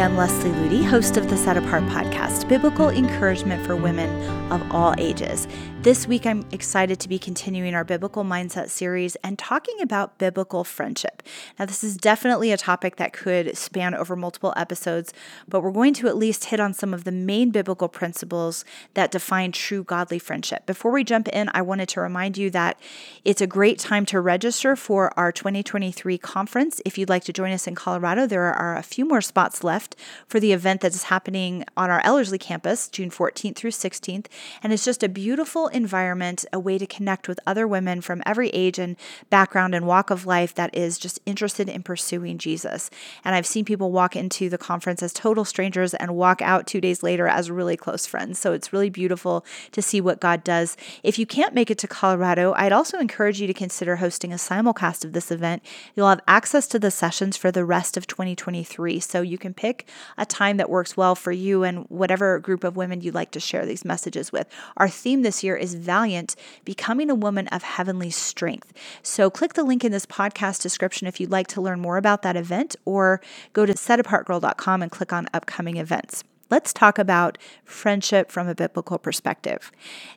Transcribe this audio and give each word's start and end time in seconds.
I'm 0.00 0.16
Leslie 0.16 0.50
Ludy, 0.50 0.84
host 0.84 1.16
of 1.16 1.28
the 1.28 1.36
Set 1.36 1.56
Apart 1.56 1.82
podcast, 1.84 2.48
biblical 2.48 2.88
encouragement 2.88 3.66
for 3.66 3.74
women 3.74 4.08
of 4.52 4.62
all 4.70 4.94
ages. 4.96 5.48
This 5.82 6.06
week, 6.06 6.24
I'm 6.24 6.44
excited 6.52 7.00
to 7.00 7.08
be 7.08 7.18
continuing 7.18 7.74
our 7.74 7.84
biblical 7.84 8.22
mindset 8.22 8.68
series 8.68 9.16
and 9.16 9.38
talking 9.38 9.80
about 9.80 10.18
biblical 10.18 10.62
friendship. 10.62 11.22
Now, 11.58 11.66
this 11.66 11.82
is 11.82 11.96
definitely 11.96 12.52
a 12.52 12.56
topic 12.56 12.96
that 12.96 13.12
could 13.12 13.56
span 13.56 13.94
over 13.94 14.14
multiple 14.14 14.52
episodes, 14.56 15.12
but 15.48 15.62
we're 15.62 15.72
going 15.72 15.94
to 15.94 16.08
at 16.08 16.16
least 16.16 16.46
hit 16.46 16.60
on 16.60 16.74
some 16.74 16.94
of 16.94 17.04
the 17.04 17.12
main 17.12 17.50
biblical 17.50 17.88
principles 17.88 18.64
that 18.94 19.10
define 19.10 19.50
true 19.50 19.82
godly 19.82 20.18
friendship. 20.18 20.66
Before 20.66 20.92
we 20.92 21.04
jump 21.04 21.28
in, 21.28 21.50
I 21.54 21.62
wanted 21.62 21.88
to 21.90 22.00
remind 22.00 22.36
you 22.36 22.50
that 22.50 22.78
it's 23.24 23.40
a 23.40 23.46
great 23.46 23.78
time 23.78 24.04
to 24.06 24.20
register 24.20 24.76
for 24.76 25.12
our 25.18 25.32
2023 25.32 26.18
conference. 26.18 26.80
If 26.84 26.98
you'd 26.98 27.08
like 27.08 27.24
to 27.24 27.32
join 27.32 27.52
us 27.52 27.66
in 27.66 27.74
Colorado, 27.74 28.26
there 28.26 28.52
are 28.52 28.76
a 28.76 28.82
few 28.82 29.04
more 29.04 29.20
spots 29.20 29.64
left 29.64 29.87
for 30.26 30.40
the 30.40 30.52
event 30.52 30.80
that 30.80 30.94
is 30.94 31.04
happening 31.04 31.64
on 31.76 31.90
our 31.90 32.00
Ellerslie 32.04 32.38
campus, 32.38 32.88
June 32.88 33.10
14th 33.10 33.56
through 33.56 33.70
16th. 33.70 34.26
And 34.62 34.72
it's 34.72 34.84
just 34.84 35.02
a 35.02 35.08
beautiful 35.08 35.68
environment, 35.68 36.44
a 36.52 36.58
way 36.58 36.78
to 36.78 36.86
connect 36.86 37.28
with 37.28 37.40
other 37.46 37.66
women 37.66 38.00
from 38.00 38.22
every 38.26 38.48
age 38.50 38.78
and 38.78 38.96
background 39.30 39.74
and 39.74 39.86
walk 39.86 40.10
of 40.10 40.26
life 40.26 40.54
that 40.54 40.74
is 40.74 40.98
just 40.98 41.20
interested 41.26 41.68
in 41.68 41.82
pursuing 41.82 42.38
Jesus. 42.38 42.90
And 43.24 43.34
I've 43.34 43.46
seen 43.46 43.64
people 43.64 43.92
walk 43.92 44.16
into 44.16 44.48
the 44.48 44.58
conference 44.58 45.02
as 45.02 45.12
total 45.12 45.44
strangers 45.44 45.94
and 45.94 46.16
walk 46.16 46.42
out 46.42 46.66
two 46.66 46.80
days 46.80 47.02
later 47.02 47.26
as 47.26 47.50
really 47.50 47.76
close 47.76 48.06
friends. 48.06 48.38
So 48.38 48.52
it's 48.52 48.72
really 48.72 48.90
beautiful 48.90 49.44
to 49.72 49.82
see 49.82 50.00
what 50.00 50.20
God 50.20 50.44
does. 50.44 50.76
If 51.02 51.18
you 51.18 51.26
can't 51.26 51.54
make 51.54 51.70
it 51.70 51.78
to 51.78 51.88
Colorado, 51.88 52.52
I'd 52.56 52.72
also 52.72 52.98
encourage 52.98 53.40
you 53.40 53.46
to 53.46 53.54
consider 53.54 53.96
hosting 53.96 54.32
a 54.32 54.36
simulcast 54.36 55.04
of 55.04 55.12
this 55.12 55.30
event. 55.30 55.62
You'll 55.94 56.08
have 56.08 56.20
access 56.26 56.66
to 56.68 56.78
the 56.78 56.90
sessions 56.90 57.36
for 57.36 57.50
the 57.50 57.64
rest 57.64 57.96
of 57.96 58.06
2023. 58.06 59.00
So 59.00 59.22
you 59.22 59.38
can 59.38 59.54
pick 59.54 59.77
a 60.16 60.26
time 60.26 60.56
that 60.56 60.70
works 60.70 60.96
well 60.96 61.14
for 61.14 61.32
you 61.32 61.64
and 61.64 61.84
whatever 61.88 62.38
group 62.38 62.64
of 62.64 62.76
women 62.76 63.00
you'd 63.00 63.14
like 63.14 63.30
to 63.32 63.40
share 63.40 63.66
these 63.66 63.84
messages 63.84 64.32
with. 64.32 64.46
Our 64.76 64.88
theme 64.88 65.22
this 65.22 65.42
year 65.44 65.56
is 65.56 65.74
Valiant, 65.74 66.36
Becoming 66.64 67.10
a 67.10 67.14
Woman 67.14 67.48
of 67.48 67.62
Heavenly 67.62 68.10
Strength. 68.10 68.72
So 69.02 69.30
click 69.30 69.54
the 69.54 69.64
link 69.64 69.84
in 69.84 69.92
this 69.92 70.06
podcast 70.06 70.62
description 70.62 71.06
if 71.06 71.20
you'd 71.20 71.30
like 71.30 71.46
to 71.48 71.60
learn 71.60 71.80
more 71.80 71.96
about 71.96 72.22
that 72.22 72.36
event, 72.36 72.76
or 72.84 73.20
go 73.52 73.66
to 73.66 73.74
setapartgirl.com 73.74 74.82
and 74.82 74.90
click 74.90 75.12
on 75.12 75.28
upcoming 75.32 75.76
events 75.76 76.24
let's 76.50 76.72
talk 76.72 76.98
about 76.98 77.38
friendship 77.64 78.30
from 78.30 78.48
a 78.48 78.54
biblical 78.54 78.98
perspective. 78.98 79.70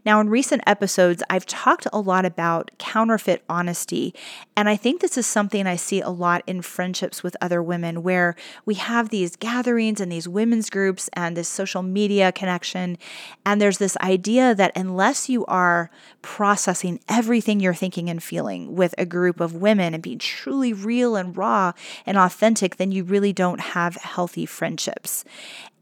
Now, 0.05 0.19
in 0.21 0.29
recent 0.29 0.63
episodes, 0.65 1.23
I've 1.29 1.45
talked 1.45 1.87
a 1.91 1.99
lot 1.99 2.25
about 2.25 2.71
counterfeit 2.77 3.43
honesty, 3.49 4.13
and 4.55 4.69
I 4.69 4.75
think 4.75 5.01
this 5.01 5.17
is 5.17 5.25
something 5.25 5.67
I 5.67 5.75
see 5.75 6.01
a 6.01 6.09
lot 6.09 6.43
in 6.47 6.61
friendships 6.61 7.23
with 7.23 7.35
other 7.41 7.61
women 7.61 8.03
where 8.03 8.35
we 8.65 8.75
have 8.75 9.09
these 9.09 9.35
gatherings 9.35 9.99
and 9.99 10.11
these 10.11 10.27
women's 10.27 10.69
groups 10.69 11.09
and 11.13 11.35
this 11.35 11.49
social 11.49 11.81
media 11.81 12.31
connection, 12.31 12.97
and 13.45 13.61
there's 13.61 13.77
this 13.77 13.97
idea 13.97 14.55
that 14.55 14.71
unless 14.75 15.29
you 15.29 15.45
are 15.45 15.89
processing 16.21 16.99
everything 17.09 17.59
you're 17.59 17.73
thinking 17.73 18.09
and 18.09 18.23
feeling 18.23 18.75
with 18.75 18.95
a 18.97 19.05
group 19.05 19.39
of 19.39 19.55
women 19.55 19.93
and 19.93 20.03
being 20.03 20.19
truly 20.19 20.73
real 20.73 21.15
and 21.15 21.35
raw 21.35 21.73
and 22.05 22.17
authentic, 22.17 22.77
then 22.77 22.91
you 22.91 23.03
really 23.03 23.33
don't 23.33 23.59
have 23.59 23.95
healthy 23.95 24.45
friendships. 24.45 25.25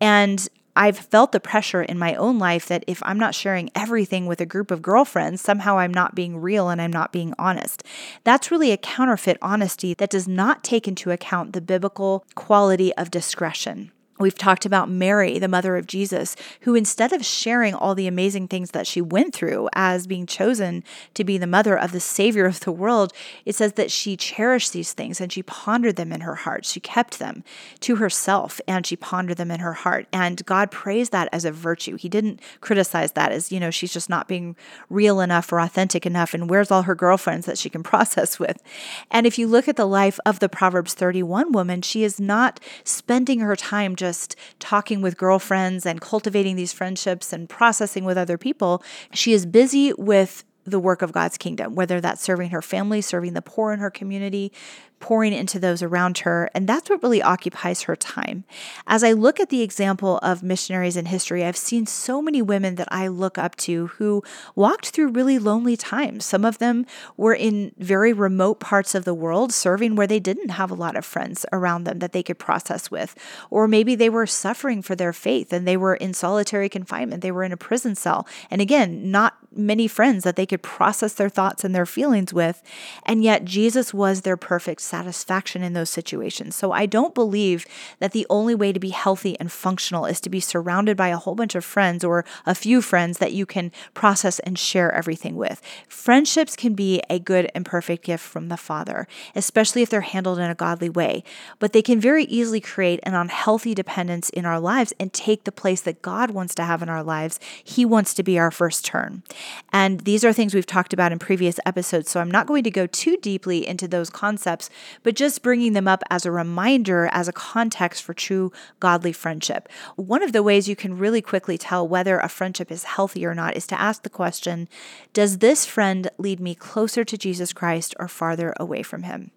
And 0.02 0.47
I've 0.75 0.97
felt 0.97 1.33
the 1.33 1.42
pressure 1.42 1.81
in 1.81 2.00
my 2.00 2.16
own 2.16 2.39
life 2.39 2.67
that 2.67 2.86
if 2.88 3.02
I'm 3.03 3.19
not 3.19 3.36
sharing 3.36 3.69
everything 3.75 4.28
with 4.28 4.39
a 4.39 4.45
group 4.45 4.72
of 4.72 4.81
girlfriends, 4.81 5.41
somehow 5.41 5.78
I'm 5.78 5.94
not 5.94 6.16
being 6.16 6.38
real 6.38 6.69
and 6.69 6.81
I'm 6.81 6.94
not 6.94 7.11
being 7.11 7.33
honest. 7.38 7.83
That's 8.23 8.50
really 8.50 8.72
a 8.72 8.78
counterfeit 8.78 9.38
honesty 9.41 9.94
that 9.95 10.09
does 10.09 10.28
not 10.28 10.64
take 10.64 10.88
into 10.88 11.11
account 11.11 11.52
the 11.52 11.61
biblical 11.61 12.23
quality 12.36 12.94
of 12.95 13.11
discretion. 13.11 13.91
We've 14.22 14.38
talked 14.38 14.66
about 14.66 14.90
Mary, 14.90 15.40
the 15.40 15.47
mother 15.47 15.78
of 15.78 15.88
Jesus, 15.88 16.35
who 16.62 16.75
instead 16.75 17.13
of 17.13 17.24
sharing 17.24 17.74
all 17.74 17.96
the 17.96 18.06
amazing 18.06 18.50
things 18.50 18.72
that 18.72 18.85
she 18.85 19.00
went 19.00 19.34
through 19.34 19.69
as 19.72 20.07
being 20.07 20.25
chosen 20.25 20.84
to 21.13 21.24
be 21.24 21.38
the 21.38 21.47
mother 21.47 21.80
of 21.80 21.94
the 21.94 22.02
Savior 22.02 22.46
of 22.46 22.59
the 22.59 22.72
world, 22.74 23.13
it 23.46 23.56
says 23.56 23.74
that 23.74 23.90
she 23.90 24.18
cherished 24.18 24.74
these 24.74 24.91
things 24.91 25.22
and 25.22 25.31
she 25.31 25.41
pondered 25.41 25.96
them 25.96 26.12
in 26.12 26.19
her 26.19 26.35
heart. 26.35 26.66
She 26.66 26.81
kept 26.81 27.18
them 27.18 27.46
to 27.80 27.96
herself 27.96 28.59
and 28.68 28.85
she 28.85 28.97
pondered 28.97 29.38
them 29.38 29.52
in 29.52 29.62
her 29.62 29.72
heart. 29.72 30.06
And 30.12 30.46
God 30.46 30.69
praised 30.69 31.13
that 31.13 31.30
as 31.31 31.46
a 31.46 31.51
virtue. 31.53 31.96
He 31.96 32.09
didn't 32.09 32.41
criticize 32.59 33.13
that 33.13 33.31
as, 33.31 33.53
you 33.53 33.59
know, 33.62 33.72
she's 33.72 33.94
just 33.94 34.09
not 34.09 34.28
being 34.28 34.57
real 34.90 35.22
enough 35.22 35.50
or 35.53 35.62
authentic 35.62 36.06
enough. 36.06 36.34
And 36.34 36.50
where's 36.50 36.72
all 36.72 36.81
her 36.81 36.96
girlfriends 36.96 37.46
that 37.46 37.57
she 37.57 37.69
can 37.69 37.84
process 37.90 38.38
with? 38.38 38.62
And 39.09 39.25
if 39.25 39.40
you 39.40 39.47
look 39.47 39.69
at 39.69 39.78
the 39.78 39.88
life 39.88 40.19
of 40.25 40.40
the 40.40 40.50
Proverbs 40.50 40.94
31 40.94 41.53
woman, 41.53 41.81
she 41.81 42.03
is 42.03 42.19
not 42.19 42.59
spending 42.84 43.40
her 43.40 43.56
time 43.56 43.96
just 43.96 44.09
just 44.09 44.36
talking 44.58 45.02
with 45.02 45.18
girlfriends 45.18 45.86
and 45.86 46.02
cultivating 46.02 46.56
these 46.56 46.74
friendships 46.74 47.31
and 47.31 47.47
processing 47.47 48.06
with 48.06 48.18
other 48.18 48.40
people. 48.40 48.84
She 49.14 49.34
is 49.34 49.46
busy 49.46 49.94
with 49.94 50.44
the 50.66 50.80
work 50.80 51.02
of 51.02 51.12
God's 51.12 51.38
kingdom, 51.38 51.75
whether 51.75 52.02
that's 52.02 52.22
serving 52.22 52.50
her 52.50 52.62
family, 52.62 53.02
serving 53.02 53.34
the 53.34 53.42
poor 53.42 53.72
in 53.72 53.80
her 53.80 53.92
community, 53.92 54.52
pouring 55.00 55.34
into 55.34 55.60
those 55.60 55.82
around 55.82 56.20
her. 56.20 56.50
And 56.54 56.68
that's 56.68 56.90
what 56.90 57.02
really 57.02 57.22
occupies 57.22 57.84
her 57.84 57.96
time. 57.96 58.44
As 58.88 59.04
I 59.04 59.12
look 59.12 59.40
at 59.40 59.50
the 59.50 59.62
example 59.62 60.20
of 60.20 60.44
missionaries 60.44 60.98
in 60.98 61.06
history, 61.06 61.44
I've 61.44 61.58
seen 61.58 61.86
so 61.86 62.22
many 62.22 62.42
women 62.42 62.76
that 62.76 62.88
I 62.92 63.08
look 63.08 63.38
up 63.38 63.56
to 63.58 63.88
who 63.88 64.24
walked 64.56 64.90
through 64.90 65.10
really 65.10 65.40
lonely 65.40 65.78
times. 65.78 66.26
Some 66.26 66.46
of 66.46 66.58
them 66.58 66.86
were 67.18 67.34
in 67.34 67.74
very 67.78 68.14
remote 68.14 68.60
parts 68.60 68.96
of 68.96 69.06
the 69.06 69.14
world, 69.14 69.54
serving 69.54 69.96
where 69.96 70.08
they 70.08 70.20
didn't 70.20 70.50
have 70.50 70.72
a 70.72 70.76
lot 70.76 70.96
of 70.96 71.06
friends 71.06 71.46
around 71.52 71.84
them 71.84 72.00
that 72.00 72.12
they 72.12 72.24
could 72.24 72.40
process 72.40 72.92
with. 72.92 73.16
Or 73.50 73.68
maybe 73.68 73.96
they 73.96 74.10
were 74.10 74.28
suffering 74.28 74.81
for 74.81 74.96
their 74.96 75.14
faith 75.14 75.54
and 75.54 75.68
they 75.68 75.78
were 75.78 75.96
in 75.96 76.14
solitary 76.14 76.70
confinement, 76.70 77.22
they 77.22 77.31
were 77.31 77.44
in 77.44 77.52
a 77.52 77.58
prison 77.58 77.96
cell. 77.96 78.28
And 78.52 78.62
again, 78.62 79.12
not 79.12 79.38
many 79.52 79.88
friends 79.88 80.24
that 80.24 80.36
they 80.36 80.46
could 80.46 80.62
process 80.62 81.14
their 81.14 81.30
thoughts 81.30 81.64
and 81.64 81.74
their 81.74 81.86
feelings 81.86 82.34
with. 82.34 82.62
And 83.06 83.24
yet, 83.24 83.46
Jesus 83.46 83.94
was 83.94 84.22
their 84.22 84.38
perfect 84.38 84.82
satisfaction 84.82 85.64
in 85.64 85.74
those 85.74 85.90
situations. 85.90 86.56
So 86.56 86.72
I 86.72 86.86
don't 86.86 87.16
believe 87.16 87.66
that 88.00 88.12
the 88.12 88.28
only 88.30 88.56
way 88.56 88.72
to 88.72 88.80
be 88.80 88.90
healthy 88.90 89.40
and 89.40 89.52
functional 89.52 90.06
is 90.06 90.22
to 90.22 90.30
be 90.30 90.40
surrounded 90.40 90.96
by 90.96 91.10
a 91.10 91.18
whole 91.18 91.36
bunch 91.36 91.56
of 91.56 91.66
friends 91.66 92.04
or 92.04 92.26
a 92.46 92.56
few 92.56 92.82
friends 92.82 93.18
that 93.18 93.34
you 93.34 93.46
can 93.46 93.72
process 93.94 94.40
and 94.40 94.58
share 94.58 94.94
everything 94.94 95.36
with. 95.36 95.62
Friendships 95.88 96.56
can 96.56 96.74
be 96.74 97.02
a 97.10 97.20
good 97.20 97.50
and 97.56 97.66
perfect 97.66 98.06
gift 98.06 98.24
from 98.24 98.50
the 98.50 98.58
Father, 98.58 99.08
especially 99.36 99.81
if 99.81 99.90
they're 99.90 100.02
handled 100.02 100.40
in 100.40 100.50
a 100.50 100.56
godly 100.56 100.90
way, 100.90 101.24
but 101.60 101.74
they 101.74 101.81
can 101.81 102.00
very 102.00 102.26
easily 102.26 102.60
create 102.60 103.00
an 103.04 103.14
unhealthy 103.14 103.74
dependence 103.74 104.30
in 104.30 104.46
our 104.46 104.60
lives 104.60 104.94
and 105.00 105.14
take 105.14 105.44
the 105.44 105.52
place 105.52 105.81
that 105.81 106.02
God 106.02 106.31
wants 106.31 106.56
to 106.56 106.64
have 106.64 106.81
in 106.81 106.90
our 106.90 107.04
lives. 107.04 107.40
He 107.64 107.86
wants 107.86 108.14
to 108.16 108.24
be 108.24 108.38
our 108.38 108.52
first 108.52 108.86
turn. 108.86 109.24
And 109.72 110.01
these 110.01 110.23
are 110.23 110.33
things 110.33 110.53
we've 110.53 110.66
talked 110.66 110.94
about 110.94 111.11
in 111.11 111.19
previous 111.19 111.59
episodes, 111.66 112.09
so 112.09 112.19
I'm 112.19 112.31
not 112.31 112.47
going 112.47 112.63
to 112.63 112.72
go 112.72 112.88
too 112.88 113.17
deeply 113.17 113.67
into 113.67 113.88
those 113.88 114.09
concepts, 114.09 114.69
but 115.03 115.16
just 115.16 115.44
bringing 115.44 115.73
them 115.73 115.88
up 115.88 116.03
as 116.09 116.25
a 116.25 116.31
reminder, 116.31 117.09
as 117.11 117.27
a 117.27 117.33
context 117.33 118.03
for 118.03 118.13
true 118.13 118.51
godly 118.79 119.13
friendship. 119.13 119.69
One 119.95 120.23
of 120.23 120.31
the 120.31 120.44
ways 120.44 120.67
you 120.67 120.75
can 120.75 120.97
really 120.97 121.22
quickly 121.22 121.57
tell 121.57 121.88
whether 121.88 122.19
a 122.19 122.29
friendship 122.29 122.72
is 122.72 122.83
healthy 122.83 123.25
or 123.25 123.35
not 123.35 123.55
is 123.55 123.67
to 123.67 123.79
ask 123.79 124.03
the 124.03 124.09
question 124.09 124.67
Does 125.13 125.39
this 125.39 125.66
friend 125.66 126.09
lead 126.17 126.39
me 126.39 126.56
closer 126.56 127.03
to 127.03 127.17
Jesus 127.17 127.53
Christ 127.53 127.95
or 128.00 128.07
farther 128.07 128.53
away 128.59 128.83
from 128.83 129.03
him? 129.03 129.31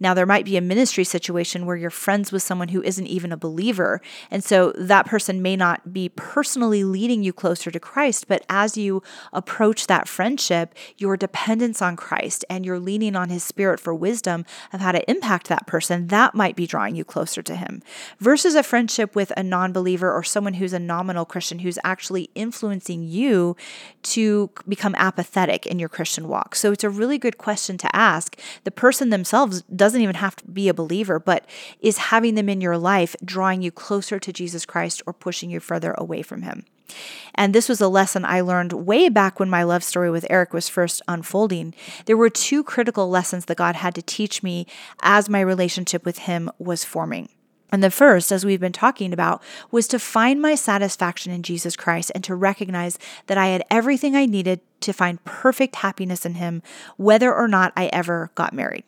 Now, 0.00 0.14
there 0.14 0.26
might 0.26 0.44
be 0.44 0.56
a 0.56 0.60
ministry 0.60 1.04
situation 1.04 1.66
where 1.66 1.76
you're 1.76 1.90
friends 1.90 2.32
with 2.32 2.42
someone 2.42 2.68
who 2.68 2.82
isn't 2.82 3.06
even 3.06 3.32
a 3.32 3.36
believer. 3.36 4.00
And 4.30 4.42
so 4.42 4.72
that 4.76 5.06
person 5.06 5.42
may 5.42 5.56
not 5.56 5.92
be 5.92 6.08
personally 6.08 6.84
leading 6.84 7.22
you 7.22 7.32
closer 7.32 7.70
to 7.70 7.80
Christ, 7.80 8.28
but 8.28 8.44
as 8.48 8.76
you 8.76 9.02
approach 9.32 9.86
that 9.86 10.08
friendship, 10.08 10.74
your 10.98 11.16
dependence 11.16 11.82
on 11.82 11.96
Christ 11.96 12.44
and 12.48 12.64
you're 12.64 12.78
leaning 12.78 13.16
on 13.16 13.28
his 13.28 13.44
spirit 13.44 13.78
for 13.78 13.94
wisdom 13.94 14.44
of 14.72 14.80
how 14.80 14.92
to 14.92 15.10
impact 15.10 15.48
that 15.48 15.66
person, 15.66 16.08
that 16.08 16.34
might 16.34 16.56
be 16.56 16.66
drawing 16.66 16.96
you 16.96 17.04
closer 17.04 17.42
to 17.42 17.56
him. 17.56 17.82
Versus 18.18 18.54
a 18.54 18.62
friendship 18.62 19.14
with 19.14 19.32
a 19.36 19.42
non 19.42 19.72
believer 19.72 20.12
or 20.12 20.22
someone 20.22 20.54
who's 20.54 20.72
a 20.72 20.78
nominal 20.78 21.24
Christian 21.24 21.60
who's 21.60 21.78
actually 21.84 22.30
influencing 22.34 23.02
you 23.02 23.56
to 24.02 24.50
become 24.68 24.94
apathetic 24.96 25.66
in 25.66 25.78
your 25.78 25.88
Christian 25.88 26.28
walk. 26.28 26.54
So 26.54 26.72
it's 26.72 26.84
a 26.84 26.90
really 26.90 27.18
good 27.18 27.38
question 27.38 27.78
to 27.78 27.96
ask. 27.96 28.38
The 28.64 28.70
person 28.70 29.10
themselves 29.10 29.41
themselves 29.42 29.62
doesn't 29.74 30.00
even 30.00 30.16
have 30.16 30.36
to 30.36 30.46
be 30.46 30.68
a 30.68 30.74
believer, 30.74 31.18
but 31.18 31.46
is 31.80 31.98
having 31.98 32.34
them 32.34 32.48
in 32.48 32.60
your 32.60 32.78
life 32.78 33.16
drawing 33.24 33.62
you 33.62 33.70
closer 33.70 34.18
to 34.18 34.32
Jesus 34.32 34.66
Christ 34.66 35.02
or 35.06 35.12
pushing 35.12 35.50
you 35.50 35.60
further 35.60 35.94
away 35.98 36.22
from 36.22 36.42
him. 36.42 36.64
And 37.34 37.54
this 37.54 37.68
was 37.68 37.80
a 37.80 37.88
lesson 37.88 38.24
I 38.24 38.42
learned 38.42 38.72
way 38.72 39.08
back 39.08 39.40
when 39.40 39.48
my 39.48 39.62
love 39.62 39.82
story 39.82 40.10
with 40.10 40.26
Eric 40.28 40.52
was 40.52 40.68
first 40.68 41.00
unfolding. 41.08 41.74
There 42.04 42.18
were 42.18 42.28
two 42.28 42.62
critical 42.62 43.08
lessons 43.08 43.46
that 43.46 43.56
God 43.56 43.76
had 43.76 43.94
to 43.94 44.02
teach 44.02 44.42
me 44.42 44.66
as 45.02 45.28
my 45.28 45.40
relationship 45.40 46.04
with 46.04 46.18
him 46.18 46.50
was 46.58 46.84
forming. 46.84 47.30
And 47.72 47.82
the 47.82 47.90
first, 47.90 48.30
as 48.30 48.44
we've 48.44 48.60
been 48.60 48.72
talking 48.72 49.12
about, 49.12 49.42
was 49.70 49.88
to 49.88 49.98
find 49.98 50.40
my 50.40 50.54
satisfaction 50.54 51.32
in 51.32 51.42
Jesus 51.42 51.74
Christ 51.74 52.12
and 52.14 52.22
to 52.24 52.34
recognize 52.34 52.98
that 53.26 53.38
I 53.38 53.46
had 53.48 53.64
everything 53.70 54.14
I 54.14 54.26
needed 54.26 54.60
to 54.82 54.92
find 54.92 55.24
perfect 55.24 55.76
happiness 55.76 56.26
in 56.26 56.34
Him, 56.34 56.62
whether 56.98 57.34
or 57.34 57.48
not 57.48 57.72
I 57.74 57.86
ever 57.86 58.30
got 58.34 58.52
married. 58.52 58.84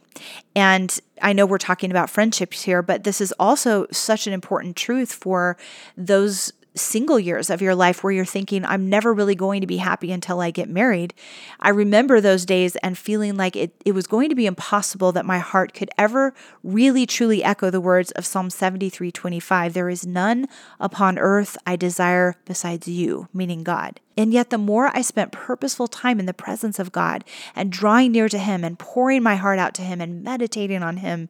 And 0.54 0.96
I 1.22 1.32
know 1.32 1.46
we're 1.46 1.58
talking 1.58 1.90
about 1.90 2.10
friendships 2.10 2.62
here, 2.62 2.82
but 2.82 3.04
this 3.04 3.20
is 3.20 3.32
also 3.38 3.86
such 3.90 4.26
an 4.26 4.32
important 4.32 4.76
truth 4.76 5.12
for 5.12 5.56
those 5.96 6.52
single 6.74 7.18
years 7.18 7.50
of 7.50 7.62
your 7.62 7.74
life 7.74 8.02
where 8.02 8.12
you're 8.12 8.24
thinking, 8.24 8.64
I'm 8.64 8.88
never 8.88 9.12
really 9.12 9.34
going 9.34 9.60
to 9.60 9.66
be 9.66 9.76
happy 9.78 10.10
until 10.12 10.40
I 10.40 10.50
get 10.50 10.68
married. 10.68 11.14
I 11.60 11.70
remember 11.70 12.20
those 12.20 12.44
days 12.44 12.76
and 12.76 12.98
feeling 12.98 13.36
like 13.36 13.56
it, 13.56 13.74
it 13.84 13.92
was 13.92 14.06
going 14.06 14.28
to 14.28 14.34
be 14.34 14.46
impossible 14.46 15.12
that 15.12 15.26
my 15.26 15.38
heart 15.38 15.72
could 15.74 15.90
ever 15.96 16.34
really 16.62 17.06
truly 17.06 17.44
echo 17.44 17.70
the 17.70 17.80
words 17.80 18.10
of 18.12 18.26
Psalm 18.26 18.50
73 18.50 19.12
25. 19.12 19.72
There 19.72 19.88
is 19.88 20.06
none 20.06 20.46
upon 20.80 21.18
earth 21.18 21.56
I 21.66 21.76
desire 21.76 22.36
besides 22.44 22.88
you, 22.88 23.28
meaning 23.32 23.62
God. 23.62 24.00
And 24.16 24.32
yet, 24.32 24.50
the 24.50 24.58
more 24.58 24.90
I 24.94 25.02
spent 25.02 25.32
purposeful 25.32 25.88
time 25.88 26.20
in 26.20 26.26
the 26.26 26.34
presence 26.34 26.78
of 26.78 26.93
God 26.93 27.25
and 27.56 27.72
drawing 27.72 28.12
near 28.12 28.28
to 28.28 28.38
Him 28.38 28.62
and 28.62 28.78
pouring 28.78 29.22
my 29.22 29.37
heart 29.37 29.58
out 29.58 29.75
to 29.75 29.82
Him 29.82 30.00
and 30.00 30.22
meditating 30.22 30.82
on 30.82 30.99
Him, 30.99 31.28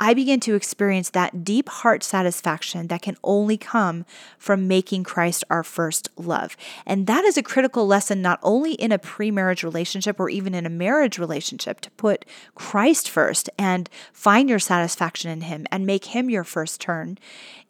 I 0.00 0.14
began 0.14 0.40
to 0.40 0.54
experience 0.54 1.10
that 1.10 1.44
deep 1.44 1.68
heart 1.68 2.02
satisfaction 2.02 2.88
that 2.88 3.02
can 3.02 3.16
only 3.22 3.56
come 3.56 4.04
from 4.36 4.66
making 4.66 5.04
Christ 5.04 5.44
our 5.48 5.62
first 5.62 6.08
love. 6.16 6.56
And 6.84 7.06
that 7.06 7.24
is 7.24 7.36
a 7.36 7.42
critical 7.42 7.86
lesson, 7.86 8.20
not 8.20 8.40
only 8.42 8.72
in 8.72 8.90
a 8.92 8.98
pre 8.98 9.30
marriage 9.30 9.62
relationship 9.62 10.18
or 10.18 10.28
even 10.28 10.54
in 10.54 10.66
a 10.66 10.70
marriage 10.70 11.18
relationship, 11.18 11.80
to 11.82 11.90
put 11.92 12.24
Christ 12.54 13.08
first 13.08 13.48
and 13.58 13.88
find 14.12 14.48
your 14.48 14.58
satisfaction 14.58 15.30
in 15.30 15.42
Him 15.42 15.66
and 15.70 15.86
make 15.86 16.06
Him 16.06 16.30
your 16.30 16.44
first 16.44 16.80
turn. 16.80 17.18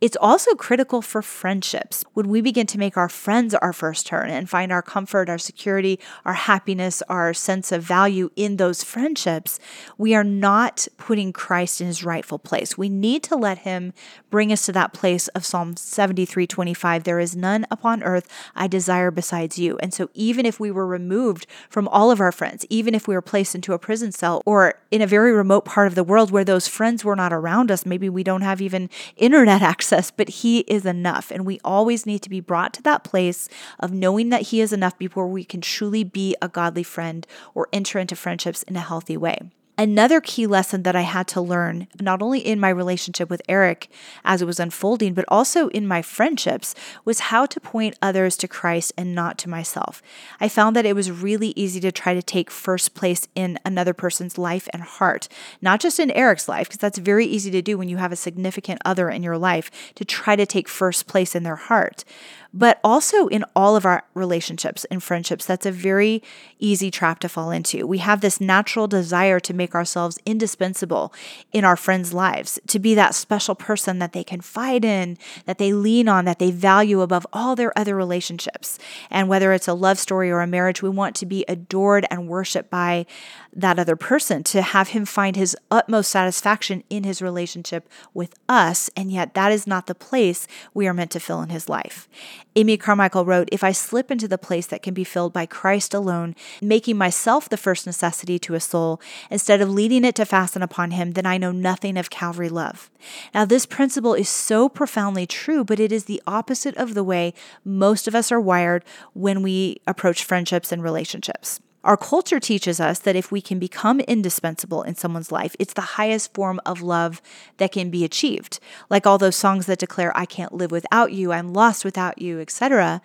It's 0.00 0.17
also 0.20 0.55
critical 0.55 1.00
for 1.00 1.23
friendships. 1.23 2.05
When 2.12 2.29
we 2.29 2.41
begin 2.41 2.67
to 2.69 2.79
make 2.79 2.97
our 2.97 3.08
friends 3.08 3.55
our 3.55 3.73
first 3.73 4.06
turn 4.06 4.31
and 4.31 4.49
find 4.52 4.70
our 4.70 4.82
comfort, 4.82 5.31
our 5.31 5.38
security, 5.38 5.99
our 6.26 6.34
happiness, 6.34 7.02
our 7.08 7.32
sense 7.32 7.72
of 7.72 7.82
value 7.82 8.28
in 8.37 8.58
those 8.58 8.84
friendships, 8.84 9.58
we 9.96 10.14
are 10.14 10.22
not 10.22 10.87
putting 10.99 11.32
Christ 11.32 11.81
in 11.81 11.87
his 11.87 12.04
rightful 12.04 12.38
place. 12.38 12.76
We 12.76 12.90
need 12.90 13.22
to 13.25 13.34
let 13.34 13.58
him 13.58 13.94
bring 14.31 14.52
us 14.52 14.66
to 14.66 14.72
that 14.72 14.93
place 14.93 15.28
of 15.28 15.46
Psalm 15.46 15.75
73 15.75 16.46
25. 16.46 17.04
There 17.04 17.19
is 17.19 17.34
none 17.34 17.64
upon 17.70 18.02
earth 18.02 18.28
I 18.54 18.66
desire 18.66 19.10
besides 19.10 19.58
you. 19.58 19.78
And 19.78 19.94
so, 19.94 20.10
even 20.12 20.44
if 20.44 20.60
we 20.60 20.70
were 20.70 20.87
removed 20.87 21.46
from 21.70 21.88
all 21.88 22.10
of 22.10 22.20
our 22.20 22.32
friends, 22.32 22.66
even 22.69 22.94
if 22.94 23.08
we 23.08 23.14
were 23.14 23.22
placed 23.22 23.55
into 23.55 23.72
a 23.72 23.78
prison 23.78 24.12
cell 24.12 24.43
or 24.44 24.75
in 24.90 25.00
a 25.00 25.06
very 25.06 25.32
remote 25.32 25.64
part 25.64 25.87
of 25.87 25.94
the 25.94 26.05
world 26.05 26.31
where 26.31 26.44
those 26.44 26.69
friends 26.69 27.06
were 27.06 27.16
not 27.16 27.32
around 27.32 27.70
us, 27.70 27.87
maybe 27.87 28.10
we 28.10 28.22
don't 28.22 28.43
have 28.43 28.60
even 28.60 28.90
internet 29.16 29.62
access 29.72 30.10
but 30.10 30.28
He 30.28 30.60
is 30.60 30.84
enough. 30.84 31.31
And 31.31 31.46
we 31.46 31.58
always 31.64 32.05
need 32.05 32.20
to 32.20 32.31
be 32.31 32.40
brought 32.40 32.75
to 32.75 32.82
that 32.82 33.02
place 33.02 33.48
of 33.81 33.93
knowing 33.93 34.28
that 34.43 34.49
He 34.49 34.61
is 34.61 34.73
enough 34.73 34.99
before 34.99 35.29
we 35.29 35.44
can 35.44 35.61
truly 35.61 36.03
be 36.03 36.35
a 36.43 36.49
godly 36.49 36.83
friend 36.83 37.29
or 37.55 37.69
enter 37.73 38.00
into 38.00 38.17
friendships 38.17 38.65
in 38.65 38.75
a 38.75 38.81
healthy 38.81 39.17
way. 39.17 39.39
Another 39.79 40.21
key 40.21 40.47
lesson 40.47 40.83
that 40.83 40.94
I 40.94 41.00
had 41.00 41.27
to 41.29 41.41
learn, 41.41 41.89
not 42.00 42.21
only 42.21 42.41
in 42.41 42.61
my 42.61 42.69
relationship 42.69 43.31
with 43.31 43.41
Eric 43.49 43.89
as 44.23 44.43
it 44.43 44.44
was 44.44 44.61
unfolding, 44.61 45.15
but 45.15 45.25
also 45.29 45.69
in 45.69 45.87
my 45.87 46.03
friendships, 46.03 46.75
was 47.05 47.31
how 47.31 47.47
to 47.47 47.59
point 47.59 47.97
others 48.03 48.37
to 48.39 48.49
Christ 48.49 48.93
and 48.99 49.15
not 49.15 49.39
to 49.39 49.49
myself. 49.49 50.03
I 50.41 50.49
found 50.49 50.77
that 50.77 50.85
it 50.85 50.94
was 50.94 51.11
really 51.11 51.55
easy 51.56 51.81
to 51.81 51.91
try 51.91 52.12
to 52.12 52.23
take 52.23 52.50
first 52.50 52.94
place 52.94 53.27
in 53.35 53.59
another 53.65 53.94
person's 53.94 54.37
life 54.37 54.69
and 54.75 54.83
heart, 54.83 55.27
not 55.62 55.81
just 55.81 55.99
in 55.99 56.11
Eric's 56.11 56.49
life, 56.49 56.69
because 56.69 56.81
that's 56.81 56.99
very 56.99 57.25
easy 57.25 57.50
to 57.53 57.62
do 57.62 57.79
when 57.79 57.89
you 57.89 57.97
have 57.97 58.12
a 58.12 58.17
significant 58.17 58.83
other 58.85 59.09
in 59.09 59.23
your 59.23 59.39
life 59.39 59.71
to 59.94 60.05
try 60.05 60.37
to 60.37 60.44
take 60.44 60.69
first 60.69 61.06
place 61.06 61.35
in 61.35 61.44
their 61.44 61.56
heart 61.56 62.05
but 62.54 62.81
also 62.84 63.26
in 63.28 63.44
all 63.56 63.76
of 63.76 63.87
our 63.87 64.04
relationships 64.14 64.84
and 64.87 65.02
friendships. 65.02 65.46
That's 65.46 65.66
a 65.66 65.72
very 65.72 66.22
easy 66.58 66.90
trap 66.90 67.19
to 67.20 67.28
fall 67.28 67.50
into. 67.50 67.87
We 67.87 67.99
have 67.99 68.20
this 68.20 68.40
natural 68.40 68.87
desire 68.87 69.40
to 69.40 69.54
make 69.54 69.75
ourselves 69.75 70.19
indispensable 70.26 71.12
in 71.52 71.64
our 71.64 71.76
friends' 71.76 72.12
lives, 72.12 72.60
to 72.66 72.78
be 72.78 72.94
that 72.94 73.14
special 73.14 73.54
person 73.54 73.99
that 73.99 74.12
they 74.12 74.25
confide 74.25 74.84
in, 74.84 75.19
that 75.46 75.58
they 75.58 75.72
lean 75.72 76.08
on, 76.08 76.25
that 76.25 76.38
they 76.38 76.50
value 76.50 77.00
above 77.00 77.26
all 77.32 77.56
their 77.56 77.76
other 77.78 77.96
relationships. 77.96 78.78
And 79.10 79.28
whether 79.28 79.52
it's 79.52 79.69
a 79.69 79.75
love 79.75 79.98
story 79.98 80.31
or 80.31 80.40
a 80.40 80.46
marriage, 80.46 80.82
we 80.82 80.88
want 80.88 81.16
to 81.16 81.26
be 81.26 81.44
adored 81.48 82.06
and 82.10 82.28
worshiped 82.28 82.70
by 82.70 83.06
that 83.55 83.78
other 83.78 83.96
person, 83.96 84.43
to 84.43 84.62
have 84.62 84.88
him 84.88 85.05
find 85.05 85.37
his 85.37 85.56
utmost 85.70 86.10
satisfaction 86.10 86.82
in 86.88 87.05
his 87.05 87.20
relationship 87.20 87.88
with 88.14 88.34
us. 88.48 88.88
And 88.96 89.12
yet, 89.12 89.34
that 89.34 89.52
is 89.52 89.66
not 89.66 89.87
the 89.87 89.94
place 89.94 90.46
we 90.72 90.87
are 90.87 90.94
meant 90.94 91.10
to 91.10 91.20
fill 91.20 91.43
in 91.43 91.50
his 91.50 91.69
life. 91.69 92.08
Amy 92.56 92.77
Carmichael 92.77 93.25
wrote 93.25 93.49
If 93.53 93.65
I 93.65 93.73
slip 93.73 94.11
into 94.11 94.29
the 94.29 94.39
place 94.39 94.67
that 94.67 94.83
can 94.83 94.94
be 94.94 95.05
filled 95.05 95.33
by 95.33 95.47
Christ 95.47 95.94
alone, 95.94 96.35
making 96.61 96.97
myself 96.97 97.49
the 97.49 97.56
first 97.56 97.87
necessity 97.87 98.39
to 98.41 98.55
a 98.55 98.61
soul, 98.61 99.00
instead 99.31 99.61
of 99.61 99.71
leading 99.71 100.05
it 100.05 100.15
to 100.17 100.25
fasten 100.25 100.62
upon 100.62 100.93
him, 100.93 101.12
then 101.12 101.27
I 101.27 101.39
know 101.39 101.53
nothing 101.53 101.97
of 101.97 102.11
Calvary 102.11 102.49
love. 102.49 102.91
Now, 103.35 103.44
this 103.44 103.67
principle 103.67 104.15
is 104.15 104.29
so 104.29 104.69
profoundly 104.69 105.27
true, 105.27 105.65
but 105.65 105.81
it 105.81 105.93
is 105.93 106.05
the 106.05 106.23
opposite 106.27 106.77
of 106.77 106.94
the 106.94 107.05
way 107.05 107.35
most 107.65 108.06
of 108.06 108.15
us 108.15 108.31
are 108.31 108.41
wired 108.41 108.85
when 109.12 109.43
we 109.43 109.81
approach 109.87 110.25
friendships 110.25 110.73
and 110.73 110.83
relationships. 110.83 111.61
Our 111.84 111.96
culture 111.96 112.38
teaches 112.38 112.79
us 112.79 113.00
that 113.00 113.17
if 113.17 113.32
we 113.32 113.40
can 113.40 113.58
become 113.58 113.99
indispensable 114.00 114.82
in 114.82 114.94
someone's 114.94 115.32
life, 115.32 115.56
it's 115.58 115.75
the 115.75 115.81
highest 115.81 116.32
form 116.32 116.61
of 116.64 116.81
love 116.81 117.20
that 117.56 117.73
can 117.73 117.90
be 117.90 118.05
achieved. 118.05 118.61
Like 118.88 119.05
all 119.05 119.19
those 119.19 119.34
songs 119.34 119.67
that 119.67 119.81
declare, 119.81 120.17
I 120.17 120.25
can't 120.25 120.55
live 120.55 120.70
without 120.70 121.12
you, 121.12 121.32
I'm 121.32 121.52
lost 121.52 121.84
without 121.84 122.23
you, 122.23 122.40
etc. 122.40 123.02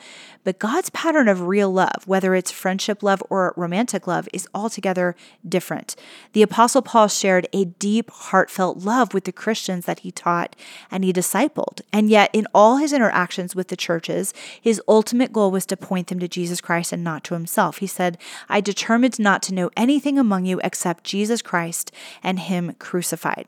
But 0.47 0.59
God's 0.59 0.89
pattern 0.91 1.27
of 1.27 1.41
real 1.41 1.69
love, 1.69 2.03
whether 2.05 2.33
it's 2.33 2.51
friendship 2.51 3.03
love 3.03 3.21
or 3.29 3.53
romantic 3.57 4.07
love, 4.07 4.29
is 4.31 4.47
altogether 4.53 5.13
different. 5.45 5.97
The 6.31 6.41
Apostle 6.41 6.81
Paul 6.81 7.09
shared 7.09 7.49
a 7.51 7.65
deep, 7.65 8.09
heartfelt 8.09 8.77
love 8.77 9.13
with 9.13 9.25
the 9.25 9.33
Christians 9.33 9.83
that 9.87 9.99
he 9.99 10.11
taught 10.13 10.55
and 10.89 11.03
he 11.03 11.11
discipled. 11.11 11.81
And 11.91 12.09
yet, 12.09 12.29
in 12.31 12.47
all 12.55 12.77
his 12.77 12.93
interactions 12.93 13.57
with 13.57 13.67
the 13.67 13.75
churches, 13.75 14.33
his 14.61 14.81
ultimate 14.87 15.33
goal 15.33 15.51
was 15.51 15.65
to 15.65 15.75
point 15.75 16.07
them 16.07 16.19
to 16.19 16.29
Jesus 16.29 16.61
Christ 16.61 16.93
and 16.93 17.03
not 17.03 17.25
to 17.25 17.33
himself. 17.33 17.79
He 17.79 17.87
said, 17.87 18.17
I 18.47 18.61
determined 18.61 19.19
not 19.19 19.41
to 19.43 19.53
know 19.53 19.69
anything 19.75 20.17
among 20.17 20.45
you 20.45 20.61
except 20.63 21.03
Jesus 21.03 21.41
Christ 21.41 21.91
and 22.23 22.39
Him 22.39 22.73
crucified. 22.79 23.47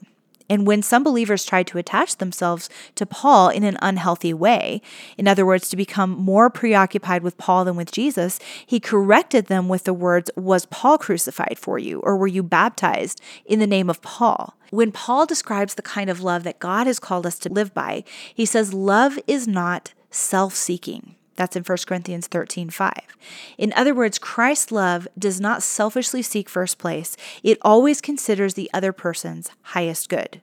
And 0.49 0.65
when 0.65 0.81
some 0.81 1.03
believers 1.03 1.45
tried 1.45 1.67
to 1.67 1.77
attach 1.77 2.17
themselves 2.17 2.69
to 2.95 3.05
Paul 3.05 3.49
in 3.49 3.63
an 3.63 3.77
unhealthy 3.81 4.33
way, 4.33 4.81
in 5.17 5.27
other 5.27 5.45
words, 5.45 5.69
to 5.69 5.77
become 5.77 6.11
more 6.11 6.49
preoccupied 6.49 7.21
with 7.21 7.37
Paul 7.37 7.65
than 7.65 7.75
with 7.75 7.91
Jesus, 7.91 8.39
he 8.65 8.79
corrected 8.79 9.45
them 9.45 9.69
with 9.69 9.83
the 9.83 9.93
words, 9.93 10.31
Was 10.35 10.65
Paul 10.65 10.97
crucified 10.97 11.57
for 11.59 11.77
you? 11.77 11.99
Or 11.99 12.17
were 12.17 12.27
you 12.27 12.41
baptized 12.41 13.21
in 13.45 13.59
the 13.59 13.67
name 13.67 13.89
of 13.89 14.01
Paul? 14.01 14.55
When 14.71 14.91
Paul 14.91 15.25
describes 15.25 15.75
the 15.75 15.81
kind 15.81 16.09
of 16.09 16.21
love 16.21 16.43
that 16.43 16.59
God 16.59 16.87
has 16.87 16.99
called 16.99 17.25
us 17.25 17.39
to 17.39 17.49
live 17.49 17.73
by, 17.73 18.03
he 18.33 18.45
says, 18.45 18.73
Love 18.73 19.19
is 19.27 19.47
not 19.47 19.93
self 20.11 20.55
seeking. 20.55 21.15
That's 21.39 21.55
in 21.55 21.63
1 21.63 21.77
Corinthians 21.87 22.27
13 22.27 22.69
5. 22.69 22.93
In 23.57 23.71
other 23.71 23.95
words, 23.95 24.19
Christ's 24.19 24.73
love 24.73 25.07
does 25.17 25.39
not 25.39 25.63
selfishly 25.63 26.21
seek 26.21 26.49
first 26.49 26.77
place, 26.77 27.15
it 27.43 27.57
always 27.61 28.01
considers 28.01 28.55
the 28.55 28.69
other 28.73 28.91
person's 28.91 29.49
highest 29.61 30.09
good. 30.09 30.41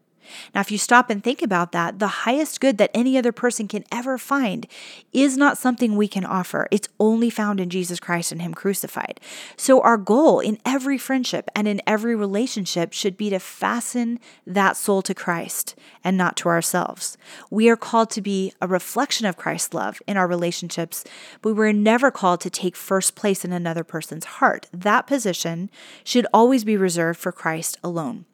Now, 0.55 0.61
if 0.61 0.71
you 0.71 0.79
stop 0.79 1.11
and 1.11 1.23
think 1.23 1.43
about 1.43 1.73
that, 1.73 1.99
the 1.99 2.25
highest 2.27 2.61
good 2.61 2.79
that 2.79 2.91
any 2.95 3.17
other 3.17 3.33
person 3.33 3.69
can 3.69 3.85
ever 3.93 4.19
find 4.19 4.67
is 5.13 5.37
not 5.37 5.59
something 5.59 5.97
we 5.97 6.09
can 6.09 6.25
offer. 6.25 6.69
It's 6.71 6.89
only 6.99 7.31
found 7.31 7.61
in 7.61 7.71
Jesus 7.71 8.01
Christ 8.01 8.33
and 8.33 8.43
Him 8.43 8.55
crucified. 8.55 9.21
So, 9.57 9.81
our 9.83 9.97
goal 9.97 10.41
in 10.41 10.59
every 10.65 10.99
friendship 10.99 11.49
and 11.55 11.67
in 11.69 11.81
every 11.87 12.15
relationship 12.15 12.93
should 12.93 13.17
be 13.17 13.31
to 13.31 13.39
fasten 13.39 14.19
that 14.47 14.77
soul 14.77 15.03
to 15.03 15.15
Christ 15.15 15.75
and 16.05 16.17
not 16.17 16.37
to 16.39 16.49
ourselves. 16.49 17.17
We 17.51 17.69
are 17.69 17.77
called 17.77 18.11
to 18.11 18.23
be 18.23 18.53
a 18.61 18.67
reflection 18.67 19.27
of 19.27 19.37
Christ's 19.37 19.75
love 19.75 20.01
in 20.07 20.17
our 20.17 20.27
relationships, 20.27 21.05
but 21.43 21.55
we're 21.55 21.73
never 21.73 22.11
called 22.11 22.41
to 22.43 22.51
take 22.51 22.77
first 22.77 23.15
place 23.15 23.45
in 23.45 23.53
another 23.53 23.85
person's 23.85 24.25
heart. 24.25 24.69
That 24.73 25.07
position 25.07 25.71
should 26.05 26.27
always 26.33 26.65
be 26.65 26.77
reserved 26.77 27.19
for 27.19 27.33
Christ 27.33 27.79
alone. 27.83 28.25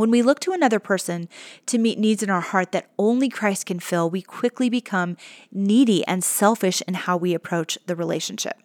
When 0.00 0.10
we 0.10 0.22
look 0.22 0.40
to 0.40 0.52
another 0.52 0.78
person 0.78 1.28
to 1.66 1.76
meet 1.76 1.98
needs 1.98 2.22
in 2.22 2.30
our 2.30 2.40
heart 2.40 2.72
that 2.72 2.88
only 2.98 3.28
Christ 3.28 3.66
can 3.66 3.80
fill, 3.80 4.08
we 4.08 4.22
quickly 4.22 4.70
become 4.70 5.18
needy 5.52 6.06
and 6.06 6.24
selfish 6.24 6.80
in 6.88 6.94
how 6.94 7.18
we 7.18 7.34
approach 7.34 7.76
the 7.84 7.94
relationship. 7.94 8.56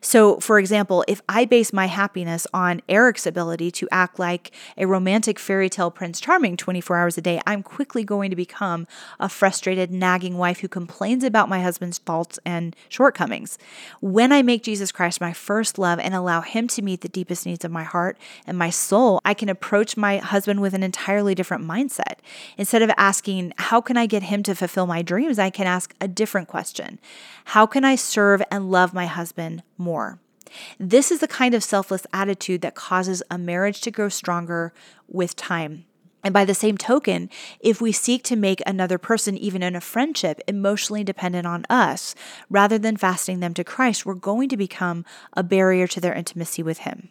So, 0.00 0.38
for 0.40 0.58
example, 0.58 1.04
if 1.06 1.20
I 1.28 1.44
base 1.44 1.72
my 1.72 1.86
happiness 1.86 2.46
on 2.52 2.82
Eric's 2.88 3.26
ability 3.26 3.70
to 3.72 3.88
act 3.92 4.18
like 4.18 4.52
a 4.76 4.86
romantic 4.86 5.38
fairy 5.38 5.68
tale 5.68 5.90
Prince 5.90 6.20
Charming 6.20 6.56
24 6.56 6.96
hours 6.96 7.18
a 7.18 7.20
day, 7.20 7.40
I'm 7.46 7.62
quickly 7.62 8.04
going 8.04 8.30
to 8.30 8.36
become 8.36 8.86
a 9.18 9.28
frustrated, 9.28 9.90
nagging 9.90 10.38
wife 10.38 10.60
who 10.60 10.68
complains 10.68 11.24
about 11.24 11.48
my 11.48 11.60
husband's 11.60 11.98
faults 11.98 12.38
and 12.44 12.74
shortcomings. 12.88 13.58
When 14.00 14.32
I 14.32 14.42
make 14.42 14.62
Jesus 14.62 14.92
Christ 14.92 15.20
my 15.20 15.32
first 15.32 15.78
love 15.78 15.98
and 15.98 16.14
allow 16.14 16.40
Him 16.40 16.66
to 16.68 16.82
meet 16.82 17.02
the 17.02 17.08
deepest 17.08 17.46
needs 17.46 17.64
of 17.64 17.70
my 17.70 17.84
heart 17.84 18.18
and 18.46 18.56
my 18.56 18.70
soul, 18.70 19.20
I 19.24 19.34
can 19.34 19.48
approach 19.48 19.96
my 19.96 20.18
husband 20.18 20.60
with 20.60 20.74
an 20.74 20.82
entirely 20.82 21.34
different 21.34 21.64
mindset. 21.64 22.18
Instead 22.56 22.82
of 22.82 22.90
asking, 22.96 23.52
How 23.56 23.80
can 23.80 23.96
I 23.96 24.06
get 24.06 24.24
him 24.24 24.42
to 24.44 24.54
fulfill 24.54 24.86
my 24.86 25.02
dreams? 25.02 25.38
I 25.38 25.50
can 25.50 25.66
ask 25.66 25.94
a 26.00 26.08
different 26.08 26.48
question 26.48 26.98
How 27.46 27.66
can 27.66 27.84
I 27.84 27.94
serve 27.94 28.42
and 28.50 28.70
love 28.70 28.94
my 28.94 29.06
husband 29.06 29.49
more? 29.76 30.20
This 30.78 31.10
is 31.10 31.20
the 31.20 31.28
kind 31.28 31.54
of 31.54 31.62
selfless 31.62 32.06
attitude 32.12 32.60
that 32.62 32.74
causes 32.74 33.22
a 33.30 33.38
marriage 33.38 33.80
to 33.82 33.90
grow 33.90 34.08
stronger 34.08 34.72
with 35.08 35.36
time. 35.36 35.84
And 36.22 36.34
by 36.34 36.44
the 36.44 36.54
same 36.54 36.76
token, 36.76 37.30
if 37.60 37.80
we 37.80 37.92
seek 37.92 38.22
to 38.24 38.36
make 38.36 38.62
another 38.66 38.98
person, 38.98 39.38
even 39.38 39.62
in 39.62 39.74
a 39.74 39.80
friendship, 39.80 40.40
emotionally 40.46 41.02
dependent 41.02 41.46
on 41.46 41.64
us, 41.70 42.14
rather 42.50 42.78
than 42.78 42.96
fastening 42.96 43.40
them 43.40 43.54
to 43.54 43.64
Christ, 43.64 44.04
we're 44.04 44.14
going 44.14 44.48
to 44.50 44.56
become 44.56 45.04
a 45.32 45.42
barrier 45.42 45.86
to 45.86 46.00
their 46.00 46.12
intimacy 46.12 46.62
with 46.62 46.78
Him. 46.78 47.08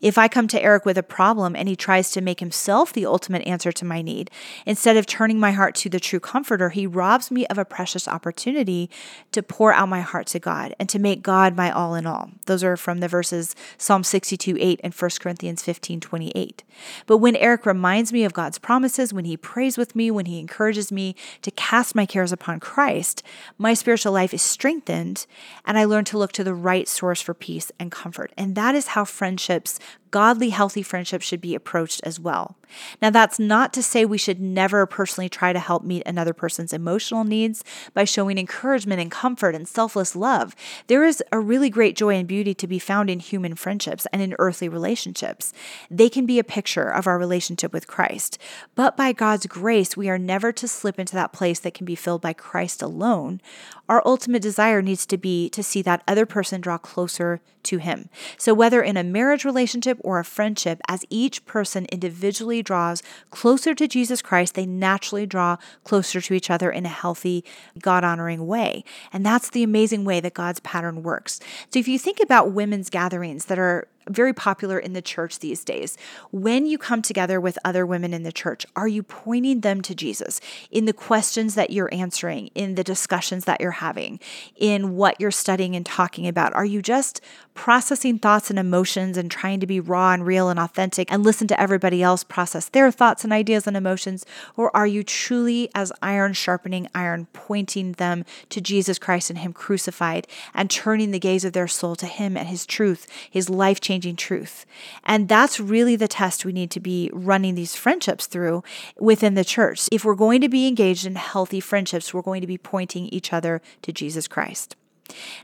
If 0.00 0.18
I 0.18 0.28
come 0.28 0.48
to 0.48 0.62
Eric 0.62 0.84
with 0.84 0.98
a 0.98 1.02
problem 1.02 1.56
and 1.56 1.68
he 1.68 1.76
tries 1.76 2.10
to 2.12 2.20
make 2.20 2.40
himself 2.40 2.92
the 2.92 3.06
ultimate 3.06 3.46
answer 3.46 3.72
to 3.72 3.84
my 3.84 4.02
need, 4.02 4.30
instead 4.64 4.96
of 4.96 5.06
turning 5.06 5.40
my 5.40 5.52
heart 5.52 5.74
to 5.76 5.88
the 5.88 6.00
true 6.00 6.20
comforter, 6.20 6.70
he 6.70 6.86
robs 6.86 7.30
me 7.30 7.46
of 7.46 7.58
a 7.58 7.64
precious 7.64 8.08
opportunity 8.08 8.90
to 9.32 9.42
pour 9.42 9.72
out 9.72 9.88
my 9.88 10.00
heart 10.00 10.26
to 10.28 10.38
God 10.38 10.74
and 10.78 10.88
to 10.88 10.98
make 10.98 11.22
God 11.22 11.56
my 11.56 11.70
all 11.70 11.94
in 11.94 12.06
all. 12.06 12.30
Those 12.46 12.64
are 12.64 12.76
from 12.76 13.00
the 13.00 13.08
verses 13.08 13.54
Psalm 13.78 14.04
62 14.04 14.56
8 14.58 14.80
and 14.82 14.94
1 14.94 15.10
Corinthians 15.20 15.62
15 15.62 16.00
28. 16.00 16.64
But 17.06 17.18
when 17.18 17.36
Eric 17.36 17.66
reminds 17.66 18.12
me 18.12 18.24
of 18.24 18.32
God's 18.32 18.58
promises, 18.58 19.12
when 19.12 19.24
he 19.24 19.36
prays 19.36 19.78
with 19.78 19.96
me, 19.96 20.10
when 20.10 20.26
he 20.26 20.38
encourages 20.38 20.92
me 20.92 21.14
to 21.42 21.50
cast 21.50 21.94
my 21.94 22.06
cares 22.06 22.32
upon 22.32 22.60
Christ, 22.60 23.22
my 23.58 23.74
spiritual 23.74 24.12
life 24.12 24.34
is 24.34 24.42
strengthened 24.42 25.26
and 25.64 25.78
I 25.78 25.84
learn 25.84 26.04
to 26.06 26.18
look 26.18 26.32
to 26.32 26.44
the 26.44 26.54
right 26.54 26.88
source 26.88 27.20
for 27.20 27.34
peace 27.34 27.72
and 27.78 27.90
comfort. 27.90 28.32
And 28.36 28.54
that 28.54 28.74
is 28.74 28.88
how 28.88 29.04
friendship 29.04 29.55
friendships, 29.56 29.78
godly, 30.10 30.50
healthy 30.50 30.82
friendships 30.82 31.26
should 31.26 31.40
be 31.40 31.54
approached 31.54 32.00
as 32.04 32.18
well. 32.18 32.56
Now, 33.02 33.10
that's 33.10 33.38
not 33.38 33.72
to 33.74 33.82
say 33.82 34.04
we 34.04 34.18
should 34.18 34.40
never 34.40 34.86
personally 34.86 35.28
try 35.28 35.52
to 35.52 35.58
help 35.58 35.84
meet 35.84 36.02
another 36.06 36.32
person's 36.32 36.72
emotional 36.72 37.24
needs 37.24 37.62
by 37.94 38.04
showing 38.04 38.38
encouragement 38.38 39.00
and 39.00 39.10
comfort 39.10 39.54
and 39.54 39.68
selfless 39.68 40.16
love. 40.16 40.56
There 40.86 41.04
is 41.04 41.22
a 41.32 41.38
really 41.38 41.70
great 41.70 41.96
joy 41.96 42.14
and 42.14 42.26
beauty 42.26 42.54
to 42.54 42.66
be 42.66 42.78
found 42.78 43.10
in 43.10 43.20
human 43.20 43.54
friendships 43.54 44.06
and 44.12 44.22
in 44.22 44.34
earthly 44.38 44.68
relationships. 44.68 45.52
They 45.90 46.08
can 46.08 46.26
be 46.26 46.38
a 46.38 46.44
picture 46.44 46.88
of 46.88 47.06
our 47.06 47.18
relationship 47.18 47.72
with 47.72 47.86
Christ. 47.86 48.38
But 48.74 48.96
by 48.96 49.12
God's 49.12 49.46
grace, 49.46 49.96
we 49.96 50.08
are 50.08 50.18
never 50.18 50.50
to 50.52 50.68
slip 50.68 50.98
into 50.98 51.14
that 51.14 51.32
place 51.32 51.60
that 51.60 51.74
can 51.74 51.86
be 51.86 51.94
filled 51.94 52.22
by 52.22 52.32
Christ 52.32 52.82
alone. 52.82 53.40
Our 53.88 54.02
ultimate 54.04 54.42
desire 54.42 54.82
needs 54.82 55.06
to 55.06 55.18
be 55.18 55.48
to 55.50 55.62
see 55.62 55.82
that 55.82 56.02
other 56.08 56.26
person 56.26 56.60
draw 56.60 56.78
closer 56.78 57.40
to 57.66 57.78
Him. 57.78 58.08
So, 58.38 58.54
whether 58.54 58.82
in 58.82 58.96
a 58.96 59.04
marriage 59.04 59.44
relationship 59.46 59.98
or 60.02 60.18
a 60.18 60.24
friendship, 60.24 60.80
as 60.88 61.04
each 61.08 61.44
person 61.46 61.86
individually 61.86 62.62
draws 62.62 63.02
closer 63.30 63.74
to 63.74 63.88
Jesus 63.88 64.20
Christ, 64.20 64.54
they 64.54 64.66
naturally 64.66 65.24
draw 65.24 65.56
closer 65.84 66.20
to 66.20 66.34
each 66.34 66.50
other 66.50 66.70
in 66.70 66.84
a 66.84 66.90
healthy, 66.90 67.44
God 67.80 68.04
honoring 68.04 68.46
way. 68.46 68.84
And 69.12 69.24
that's 69.24 69.48
the 69.48 69.62
amazing 69.62 70.04
way 70.04 70.20
that 70.20 70.34
God's 70.34 70.60
pattern 70.60 71.02
works. 71.02 71.40
So, 71.70 71.78
if 71.78 71.88
you 71.88 71.98
think 71.98 72.20
about 72.20 72.52
women's 72.52 72.90
gatherings 72.90 73.46
that 73.46 73.58
are 73.58 73.88
very 74.08 74.32
popular 74.32 74.78
in 74.78 74.92
the 74.92 75.02
church 75.02 75.40
these 75.40 75.64
days. 75.64 75.96
When 76.30 76.66
you 76.66 76.78
come 76.78 77.02
together 77.02 77.40
with 77.40 77.58
other 77.64 77.84
women 77.84 78.14
in 78.14 78.22
the 78.22 78.32
church, 78.32 78.66
are 78.76 78.88
you 78.88 79.02
pointing 79.02 79.60
them 79.60 79.82
to 79.82 79.94
Jesus 79.94 80.40
in 80.70 80.84
the 80.84 80.92
questions 80.92 81.54
that 81.54 81.70
you're 81.70 81.92
answering, 81.92 82.50
in 82.54 82.76
the 82.76 82.84
discussions 82.84 83.44
that 83.44 83.60
you're 83.60 83.72
having, 83.72 84.20
in 84.54 84.96
what 84.96 85.20
you're 85.20 85.30
studying 85.30 85.74
and 85.74 85.84
talking 85.84 86.26
about? 86.28 86.54
Are 86.54 86.64
you 86.64 86.82
just 86.82 87.20
processing 87.54 88.18
thoughts 88.18 88.50
and 88.50 88.58
emotions 88.58 89.16
and 89.16 89.30
trying 89.30 89.60
to 89.60 89.66
be 89.66 89.80
raw 89.80 90.12
and 90.12 90.26
real 90.26 90.48
and 90.48 90.60
authentic 90.60 91.10
and 91.10 91.24
listen 91.24 91.48
to 91.48 91.60
everybody 91.60 92.02
else 92.02 92.22
process 92.22 92.68
their 92.68 92.90
thoughts 92.90 93.24
and 93.24 93.32
ideas 93.32 93.66
and 93.66 93.76
emotions? 93.76 94.24
Or 94.56 94.74
are 94.76 94.86
you 94.86 95.02
truly, 95.02 95.70
as 95.74 95.92
iron 96.02 96.34
sharpening 96.34 96.88
iron, 96.94 97.26
pointing 97.32 97.92
them 97.92 98.24
to 98.50 98.60
Jesus 98.60 98.98
Christ 98.98 99.30
and 99.30 99.38
Him 99.38 99.52
crucified 99.52 100.26
and 100.54 100.70
turning 100.70 101.10
the 101.10 101.18
gaze 101.18 101.44
of 101.44 101.54
their 101.54 101.68
soul 101.68 101.96
to 101.96 102.06
Him 102.06 102.36
and 102.36 102.48
His 102.48 102.66
truth, 102.66 103.06
His 103.30 103.50
life 103.50 103.80
changing? 103.80 103.95
Changing 103.96 104.16
truth. 104.16 104.66
And 105.04 105.26
that's 105.28 105.58
really 105.58 105.96
the 105.96 106.08
test 106.08 106.44
we 106.44 106.52
need 106.52 106.70
to 106.72 106.80
be 106.80 107.10
running 107.14 107.54
these 107.54 107.74
friendships 107.74 108.26
through 108.26 108.62
within 108.98 109.34
the 109.34 109.44
church. 109.44 109.88
If 109.90 110.04
we're 110.04 110.14
going 110.14 110.42
to 110.42 110.48
be 110.48 110.68
engaged 110.68 111.06
in 111.06 111.14
healthy 111.14 111.60
friendships, 111.60 112.12
we're 112.12 112.20
going 112.20 112.42
to 112.42 112.46
be 112.46 112.58
pointing 112.58 113.06
each 113.06 113.32
other 113.32 113.62
to 113.82 113.92
Jesus 113.92 114.28
Christ. 114.28 114.76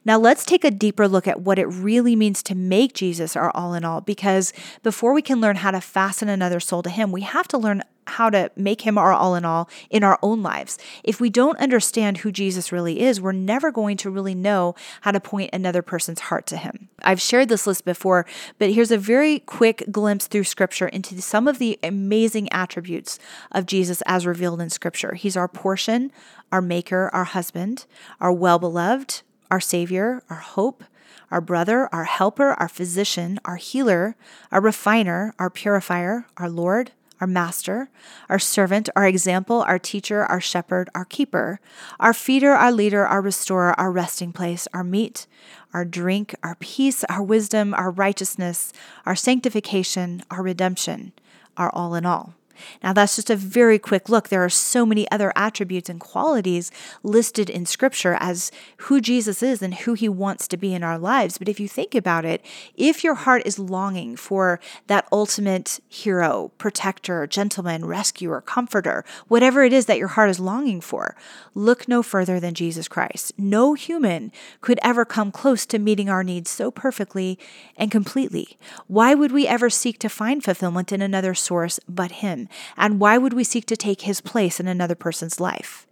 Now, 0.05 0.19
let's 0.19 0.45
take 0.45 0.65
a 0.65 0.73
deeper 0.73 1.07
look 1.07 1.29
at 1.29 1.41
what 1.41 1.59
it 1.59 1.67
really 1.67 2.17
means 2.17 2.43
to 2.43 2.55
make 2.55 2.95
Jesus 2.95 3.37
our 3.37 3.51
all 3.55 3.75
in 3.75 3.85
all, 3.85 4.01
because 4.01 4.53
before 4.83 5.15
we 5.15 5.23
can 5.23 5.41
learn 5.41 5.57
how 5.57 5.71
to 5.71 5.81
fasten 5.81 6.29
another 6.29 6.59
soul 6.59 6.83
to 6.83 6.91
Him, 6.91 7.13
we 7.13 7.21
have 7.23 7.47
to 7.49 7.59
learn 7.59 7.83
how 8.07 8.31
to 8.31 8.51
make 8.57 8.83
him 8.83 8.99
our 8.99 9.13
all 9.13 9.35
in 9.35 9.45
all 9.45 9.69
in 9.91 10.03
our 10.03 10.19
own 10.23 10.43
lives. 10.43 10.79
If 11.05 11.21
we 11.21 11.31
don't 11.31 11.59
understand 11.59 12.19
who 12.19 12.33
Jesus 12.33 12.73
really 12.73 13.01
is, 13.01 13.21
we're 13.21 13.33
never 13.33 13.71
going 13.71 13.97
to 13.99 14.11
really 14.11 14.35
know 14.35 14.75
how 15.03 15.13
to 15.13 15.21
point 15.21 15.51
another 15.53 15.83
person's 15.83 16.21
heart 16.21 16.47
to 16.47 16.57
him. 16.57 16.89
I've 17.03 17.21
shared 17.21 17.49
this 17.49 17.67
list 17.67 17.85
before, 17.85 18.27
but 18.59 18.71
here's 18.71 18.91
a 18.91 18.99
very 18.99 19.41
quick 19.41 19.85
glimpse 19.91 20.27
through 20.27 20.45
scripture 20.45 20.89
into 20.89 21.21
some 21.23 21.49
of 21.49 21.59
the 21.59 21.79
amazing 21.83 22.53
attributes 22.53 23.19
of 23.51 23.67
Jesus 23.67 24.03
as 24.07 24.27
revealed 24.27 24.61
in 24.61 24.71
scripture. 24.71 25.15
He's 25.15 25.37
our 25.37 25.49
portion, 25.49 26.13
our 26.51 26.63
maker, 26.63 27.11
our 27.13 27.25
husband, 27.25 27.87
our 28.21 28.33
well 28.33 28.59
beloved, 28.59 29.23
our 29.51 29.61
savior, 29.61 30.23
our 30.29 30.37
hope, 30.37 30.85
our 31.31 31.41
brother, 31.41 31.89
our 31.93 32.05
helper, 32.05 32.53
our 32.55 32.69
physician, 32.69 33.41
our 33.45 33.57
healer, 33.57 34.17
our 34.51 34.61
refiner, 34.61 35.35
our 35.39 35.51
purifier, 35.51 36.27
our 36.37 36.49
Lord, 36.49 36.93
our 37.23 37.27
master, 37.29 37.89
our 38.29 38.39
servant, 38.41 38.89
our 38.97 39.07
example, 39.07 39.63
our 39.69 39.79
teacher, 39.79 40.25
our 40.25 40.41
shepherd, 40.41 40.91
our 40.93 41.05
keeper, 41.05 41.61
our 42.01 42.13
feeder, 42.13 42.51
our 42.51 42.73
leader, 42.73 43.07
our 43.07 43.23
restorer, 43.23 43.79
our 43.79 43.93
resting 43.93 44.33
place, 44.33 44.67
our 44.75 44.83
meat, 44.83 45.29
our 45.73 45.85
drink, 45.85 46.35
our 46.43 46.57
peace, 46.57 47.05
our 47.05 47.23
wisdom, 47.23 47.75
our 47.75 47.93
righteousness, 47.93 48.73
our 49.07 49.15
sanctification, 49.15 50.25
our 50.33 50.43
redemption, 50.43 51.13
our 51.57 51.71
all 51.71 51.95
in 51.95 52.05
all. 52.05 52.35
Now, 52.83 52.93
that's 52.93 53.17
just 53.17 53.31
a 53.31 53.37
very 53.37 53.79
quick 53.79 54.09
look. 54.09 54.29
There 54.29 54.45
are 54.45 54.51
so 54.51 54.85
many 54.85 55.11
other 55.11 55.33
attributes 55.37 55.89
and 55.89 56.01
qualities 56.01 56.71
listed 57.03 57.51
in 57.51 57.67
Scripture 57.67 58.17
as 58.21 58.51
who 58.79 59.01
Jesus 59.01 59.43
is 59.43 59.63
and 59.63 59.75
who 59.75 59.95
he 59.95 60.09
wants 60.09 60.49
to 60.49 60.57
be 60.57 60.75
in 60.75 60.83
our 60.83 60.99
lives. 60.99 61.39
But 61.39 61.49
if 61.49 61.61
you 61.61 61.69
think 61.69 61.95
about 61.95 62.25
it, 62.25 62.45
if 62.77 63.05
your 63.05 63.15
heart 63.15 63.43
is 63.45 63.59
longing 63.59 64.17
for 64.17 64.61
that 64.87 65.07
ultimate 65.13 65.81
hero, 65.89 66.53
protector, 66.59 67.27
gentleman, 67.27 67.85
rescuer, 67.85 68.41
comforter, 68.41 69.05
whatever 69.29 69.63
it 69.63 69.73
is 69.73 69.87
that 69.87 69.99
your 69.99 70.09
heart 70.09 70.31
is 70.31 70.41
longing 70.41 70.81
for, 70.81 71.17
look 71.55 71.89
no 71.89 72.03
further 72.03 72.41
than 72.41 72.55
Jesus 72.55 72.89
Christ. 72.89 73.33
No 73.39 73.75
human 73.75 74.33
could 74.61 74.79
ever 74.83 75.05
come 75.05 75.31
close 75.33 75.67
to 75.67 75.79
meeting 75.79 76.09
our 76.09 76.25
needs 76.25 76.51
so 76.51 76.71
perfectly 76.71 77.39
and 77.77 77.91
completely. 77.91 78.57
Why 78.87 79.15
would 79.15 79.33
we 79.33 79.47
ever 79.47 79.71
seek 79.71 79.99
to 80.01 80.09
find 80.09 80.43
fulfillment 80.43 80.93
in 80.93 81.03
another 81.03 81.35
source 81.35 81.81
but 81.89 82.13
Him? 82.13 82.49
And 82.77 83.01
why 83.01 83.19
would 83.19 83.33
we 83.33 83.45
seek 83.45 83.67
to 83.67 83.77
take 83.77 84.03
his 84.03 84.21
place 84.21 84.61
in 84.61 84.69
another 84.69 84.95
person's 84.95 85.41
life? 85.41 85.87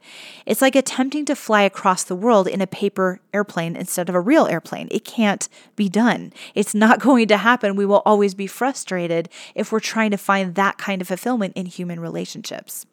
It's 0.46 0.62
like 0.62 0.74
attempting 0.74 1.24
to 1.26 1.36
fly 1.36 1.62
across 1.62 2.04
the 2.04 2.16
world 2.16 2.48
in 2.48 2.60
a 2.60 2.66
paper 2.66 3.20
airplane 3.32 3.76
instead 3.76 4.08
of 4.08 4.14
a 4.14 4.20
real 4.20 4.46
airplane. 4.46 4.88
It 4.90 5.04
can't 5.04 5.48
be 5.76 5.88
done. 5.88 6.32
It's 6.54 6.74
not 6.74 7.00
going 7.08 7.28
to 7.28 7.36
happen. 7.36 7.76
We 7.76 7.86
will 7.86 8.02
always 8.04 8.34
be 8.34 8.46
frustrated 8.46 9.28
if 9.54 9.72
we're 9.72 9.80
trying 9.80 10.10
to 10.10 10.16
find 10.16 10.54
that 10.54 10.78
kind 10.78 11.00
of 11.02 11.08
fulfillment 11.08 11.54
in 11.56 11.66
human 11.66 12.00
relationships. 12.00 12.86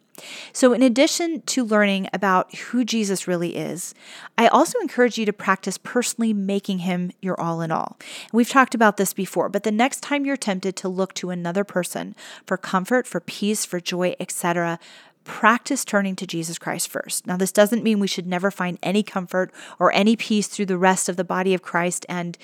So, 0.53 0.73
in 0.73 0.81
addition 0.81 1.41
to 1.41 1.63
learning 1.63 2.09
about 2.13 2.53
who 2.55 2.83
Jesus 2.83 3.27
really 3.27 3.55
is, 3.55 3.93
I 4.37 4.47
also 4.47 4.79
encourage 4.79 5.17
you 5.17 5.25
to 5.25 5.33
practice 5.33 5.77
personally 5.77 6.33
making 6.33 6.79
him 6.79 7.11
your 7.21 7.39
all 7.39 7.61
in 7.61 7.71
all. 7.71 7.97
We've 8.33 8.49
talked 8.49 8.73
about 8.73 8.97
this 8.97 9.13
before, 9.13 9.49
but 9.49 9.63
the 9.63 9.71
next 9.71 10.01
time 10.01 10.25
you're 10.25 10.37
tempted 10.37 10.75
to 10.77 10.89
look 10.89 11.13
to 11.15 11.29
another 11.29 11.63
person 11.63 12.15
for 12.45 12.57
comfort, 12.57 13.07
for 13.07 13.19
peace, 13.19 13.65
for 13.65 13.79
joy, 13.79 14.15
etc., 14.19 14.79
practice 15.27 15.83
turning 15.83 16.15
to 16.15 16.25
Jesus 16.25 16.57
Christ 16.57 16.87
first. 16.87 17.27
Now, 17.27 17.35
this 17.35 17.51
doesn't 17.51 17.83
mean 17.83 17.99
we 17.99 18.07
should 18.07 18.25
never 18.25 18.49
find 18.49 18.79
any 18.81 19.03
comfort 19.03 19.51
or 19.77 19.91
any 19.91 20.15
peace 20.15 20.47
through 20.47 20.67
the 20.67 20.77
rest 20.77 21.09
of 21.09 21.17
the 21.17 21.25
body 21.25 21.53
of 21.53 21.61
Christ 21.61 22.05
and 22.07 22.37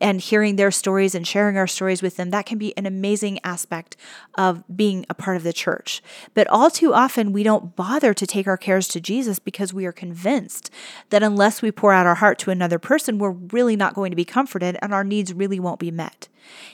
and 0.00 0.20
hearing 0.20 0.56
their 0.56 0.70
stories 0.70 1.14
and 1.14 1.26
sharing 1.26 1.56
our 1.56 1.66
stories 1.66 2.02
with 2.02 2.16
them, 2.16 2.30
that 2.30 2.46
can 2.46 2.58
be 2.58 2.76
an 2.76 2.86
amazing 2.86 3.38
aspect 3.44 3.96
of 4.36 4.64
being 4.74 5.04
a 5.10 5.14
part 5.14 5.36
of 5.36 5.42
the 5.42 5.52
church. 5.52 6.02
But 6.34 6.46
all 6.48 6.70
too 6.70 6.94
often, 6.94 7.32
we 7.32 7.42
don't 7.42 7.76
bother 7.76 8.14
to 8.14 8.26
take 8.26 8.46
our 8.46 8.56
cares 8.56 8.88
to 8.88 9.00
Jesus 9.00 9.38
because 9.38 9.74
we 9.74 9.84
are 9.84 9.92
convinced 9.92 10.70
that 11.10 11.22
unless 11.22 11.60
we 11.60 11.70
pour 11.70 11.92
out 11.92 12.06
our 12.06 12.16
heart 12.16 12.38
to 12.40 12.50
another 12.50 12.78
person, 12.78 13.18
we're 13.18 13.30
really 13.30 13.76
not 13.76 13.94
going 13.94 14.10
to 14.10 14.16
be 14.16 14.24
comforted 14.24 14.78
and 14.80 14.94
our 14.94 15.04
needs 15.04 15.34
really 15.34 15.60
won't 15.60 15.80
be 15.80 15.90
met. 15.90 16.28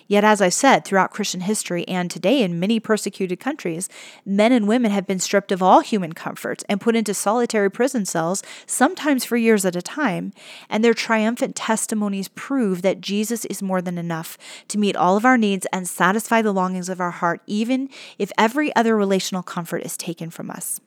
Yet, 0.09 0.25
as 0.25 0.41
I 0.41 0.49
said, 0.49 0.85
throughout 0.85 1.11
Christian 1.11 1.41
history 1.41 1.87
and 1.89 2.11
today 2.11 2.43
in 2.43 2.61
many 2.61 2.79
persecuted 2.79 3.41
countries, 3.41 3.89
men 4.25 4.53
and 4.53 4.69
women 4.69 4.91
have 4.91 5.07
been 5.07 5.19
stripped 5.19 5.51
of 5.51 5.63
all 5.63 5.81
human 5.81 6.13
comforts 6.13 6.65
and 6.69 6.81
put 6.81 6.97
into 6.97 7.15
solitary 7.15 7.71
prison 7.71 8.05
cells, 8.05 8.43
sometimes 8.67 9.25
for 9.25 9.37
years 9.37 9.65
at 9.65 9.77
a 9.77 9.83
time, 9.83 10.33
and 10.69 10.85
their 10.85 10.95
triumphant 10.95 11.57
testimonies 11.57 12.29
prove 12.29 12.83
that 12.83 13.01
Jesus 13.01 13.45
is 13.47 13.63
more 13.63 13.83
than 13.83 13.99
enough 13.99 14.39
to 14.69 14.79
meet 14.79 14.97
all 14.97 15.17
of 15.17 15.25
our 15.25 15.39
needs 15.39 15.67
and 15.73 15.89
satisfy 15.89 16.43
the 16.43 16.53
longings 16.53 16.89
of 16.89 17.01
our 17.01 17.11
heart, 17.11 17.41
even 17.47 17.89
if 18.19 18.31
every 18.39 18.75
other 18.77 18.97
relational 18.97 19.43
comfort 19.43 19.83
is 19.83 19.97
taken 19.97 20.31
from 20.31 20.51
us. 20.51 20.81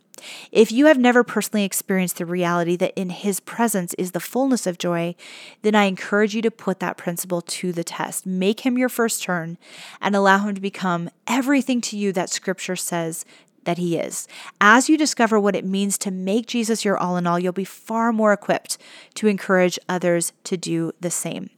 If 0.51 0.71
you 0.71 0.85
have 0.87 0.97
never 0.97 1.23
personally 1.23 1.63
experienced 1.63 2.17
the 2.17 2.25
reality 2.25 2.75
that 2.77 2.93
in 2.99 3.09
His 3.09 3.39
presence 3.39 3.93
is 3.95 4.11
the 4.11 4.19
fullness 4.19 4.67
of 4.67 4.77
joy, 4.77 5.15
then 5.61 5.75
I 5.75 5.85
encourage 5.85 6.35
you 6.35 6.41
to 6.43 6.51
put 6.51 6.79
that 6.79 6.97
principle 6.97 7.41
to 7.41 7.71
the 7.71 7.83
test. 7.83 8.25
Make 8.25 8.61
Him 8.61 8.77
your 8.77 8.89
first 8.89 9.23
turn 9.23 9.57
and 10.01 10.15
allow 10.15 10.39
Him 10.39 10.55
to 10.55 10.61
become 10.61 11.09
everything 11.27 11.81
to 11.81 11.97
you 11.97 12.11
that 12.13 12.29
Scripture 12.29 12.75
says 12.75 13.25
that 13.65 13.77
He 13.77 13.97
is. 13.97 14.27
As 14.59 14.89
you 14.89 14.97
discover 14.97 15.39
what 15.39 15.55
it 15.55 15.65
means 15.65 15.97
to 15.99 16.11
make 16.11 16.47
Jesus 16.47 16.85
your 16.85 16.97
all 16.97 17.17
in 17.17 17.27
all, 17.27 17.39
you'll 17.39 17.53
be 17.53 17.65
far 17.65 18.11
more 18.11 18.33
equipped 18.33 18.77
to 19.15 19.27
encourage 19.27 19.77
others 19.87 20.33
to 20.45 20.57
do 20.57 20.91
the 20.99 21.11
same. 21.11 21.49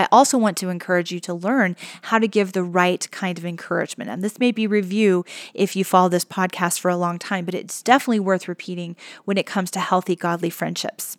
I 0.00 0.08
also 0.10 0.38
want 0.38 0.56
to 0.58 0.70
encourage 0.70 1.12
you 1.12 1.20
to 1.20 1.34
learn 1.34 1.76
how 2.02 2.18
to 2.18 2.26
give 2.26 2.52
the 2.52 2.62
right 2.62 3.06
kind 3.10 3.36
of 3.36 3.44
encouragement. 3.44 4.08
And 4.08 4.24
this 4.24 4.38
may 4.38 4.50
be 4.50 4.66
review 4.66 5.26
if 5.52 5.76
you 5.76 5.84
follow 5.84 6.08
this 6.08 6.24
podcast 6.24 6.80
for 6.80 6.88
a 6.90 6.96
long 6.96 7.18
time, 7.18 7.44
but 7.44 7.54
it's 7.54 7.82
definitely 7.82 8.20
worth 8.20 8.48
repeating 8.48 8.96
when 9.26 9.36
it 9.36 9.44
comes 9.44 9.70
to 9.72 9.80
healthy, 9.80 10.16
godly 10.16 10.48
friendships. 10.48 11.18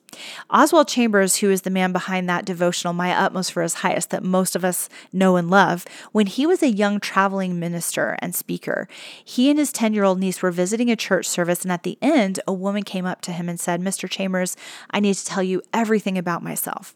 Oswald 0.50 0.88
Chambers, 0.88 1.38
who 1.38 1.52
is 1.52 1.62
the 1.62 1.70
man 1.70 1.92
behind 1.92 2.28
that 2.28 2.44
devotional, 2.44 2.94
My 2.94 3.16
Utmost 3.16 3.52
for 3.52 3.62
His 3.62 3.76
Highest, 3.76 4.10
that 4.10 4.24
most 4.24 4.56
of 4.56 4.66
us 4.66 4.90
know 5.14 5.36
and 5.36 5.50
love, 5.50 5.86
when 6.12 6.26
he 6.26 6.48
was 6.48 6.64
a 6.64 6.72
young 6.72 7.00
traveling 7.00 7.60
minister 7.60 8.18
and 8.20 8.34
speaker, 8.34 8.88
he 9.24 9.52
and 9.52 9.60
his 9.60 9.72
10 9.72 9.94
year 9.94 10.04
old 10.04 10.20
niece 10.20 10.42
were 10.42 10.52
visiting 10.52 10.90
a 10.90 10.96
church 10.96 11.28
service. 11.28 11.62
And 11.62 11.72
at 11.72 11.84
the 11.84 12.00
end, 12.02 12.40
a 12.48 12.54
woman 12.54 12.82
came 12.82 13.06
up 13.06 13.22
to 13.22 13.32
him 13.32 13.48
and 13.48 13.60
said, 13.60 13.80
Mr. 13.80 14.10
Chambers, 14.10 14.58
I 14.90 15.00
need 15.00 15.14
to 15.14 15.26
tell 15.26 15.44
you 15.44 15.62
everything 15.72 16.18
about 16.18 16.42
myself. 16.42 16.96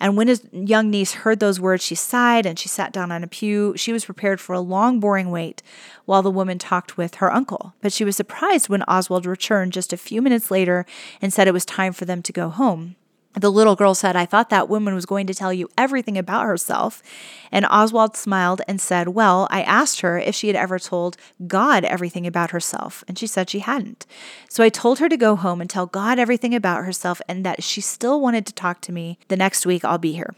And 0.00 0.16
when 0.16 0.28
his 0.28 0.42
young 0.52 0.90
niece 0.90 1.12
heard 1.12 1.40
those 1.40 1.60
words, 1.60 1.84
she 1.84 1.94
sighed 1.94 2.46
and 2.46 2.58
she 2.58 2.68
sat 2.68 2.92
down 2.92 3.10
on 3.12 3.24
a 3.24 3.26
pew. 3.26 3.74
She 3.76 3.92
was 3.92 4.04
prepared 4.04 4.40
for 4.40 4.54
a 4.54 4.60
long, 4.60 5.00
boring 5.00 5.30
wait 5.30 5.62
while 6.04 6.22
the 6.22 6.30
woman 6.30 6.58
talked 6.58 6.96
with 6.96 7.16
her 7.16 7.32
uncle. 7.32 7.74
But 7.80 7.92
she 7.92 8.04
was 8.04 8.16
surprised 8.16 8.68
when 8.68 8.82
Oswald 8.84 9.26
returned 9.26 9.72
just 9.72 9.92
a 9.92 9.96
few 9.96 10.22
minutes 10.22 10.50
later 10.50 10.86
and 11.20 11.32
said 11.32 11.48
it 11.48 11.52
was 11.52 11.64
time 11.64 11.92
for 11.92 12.04
them 12.04 12.22
to 12.22 12.32
go 12.32 12.48
home. 12.48 12.96
The 13.38 13.52
little 13.52 13.76
girl 13.76 13.94
said, 13.94 14.16
I 14.16 14.26
thought 14.26 14.50
that 14.50 14.68
woman 14.68 14.94
was 14.94 15.06
going 15.06 15.28
to 15.28 15.34
tell 15.34 15.52
you 15.52 15.68
everything 15.78 16.18
about 16.18 16.44
herself. 16.44 17.02
And 17.52 17.64
Oswald 17.66 18.16
smiled 18.16 18.62
and 18.66 18.80
said, 18.80 19.08
Well, 19.08 19.46
I 19.50 19.62
asked 19.62 20.00
her 20.00 20.18
if 20.18 20.34
she 20.34 20.48
had 20.48 20.56
ever 20.56 20.78
told 20.80 21.16
God 21.46 21.84
everything 21.84 22.26
about 22.26 22.50
herself. 22.50 23.04
And 23.06 23.16
she 23.16 23.28
said 23.28 23.48
she 23.48 23.60
hadn't. 23.60 24.06
So 24.48 24.64
I 24.64 24.68
told 24.68 24.98
her 24.98 25.08
to 25.08 25.16
go 25.16 25.36
home 25.36 25.60
and 25.60 25.70
tell 25.70 25.86
God 25.86 26.18
everything 26.18 26.54
about 26.54 26.84
herself 26.84 27.22
and 27.28 27.46
that 27.46 27.62
she 27.62 27.80
still 27.80 28.20
wanted 28.20 28.44
to 28.46 28.52
talk 28.52 28.80
to 28.82 28.92
me 28.92 29.18
the 29.28 29.36
next 29.36 29.64
week 29.64 29.84
I'll 29.84 29.98
be 29.98 30.12
here. 30.12 30.34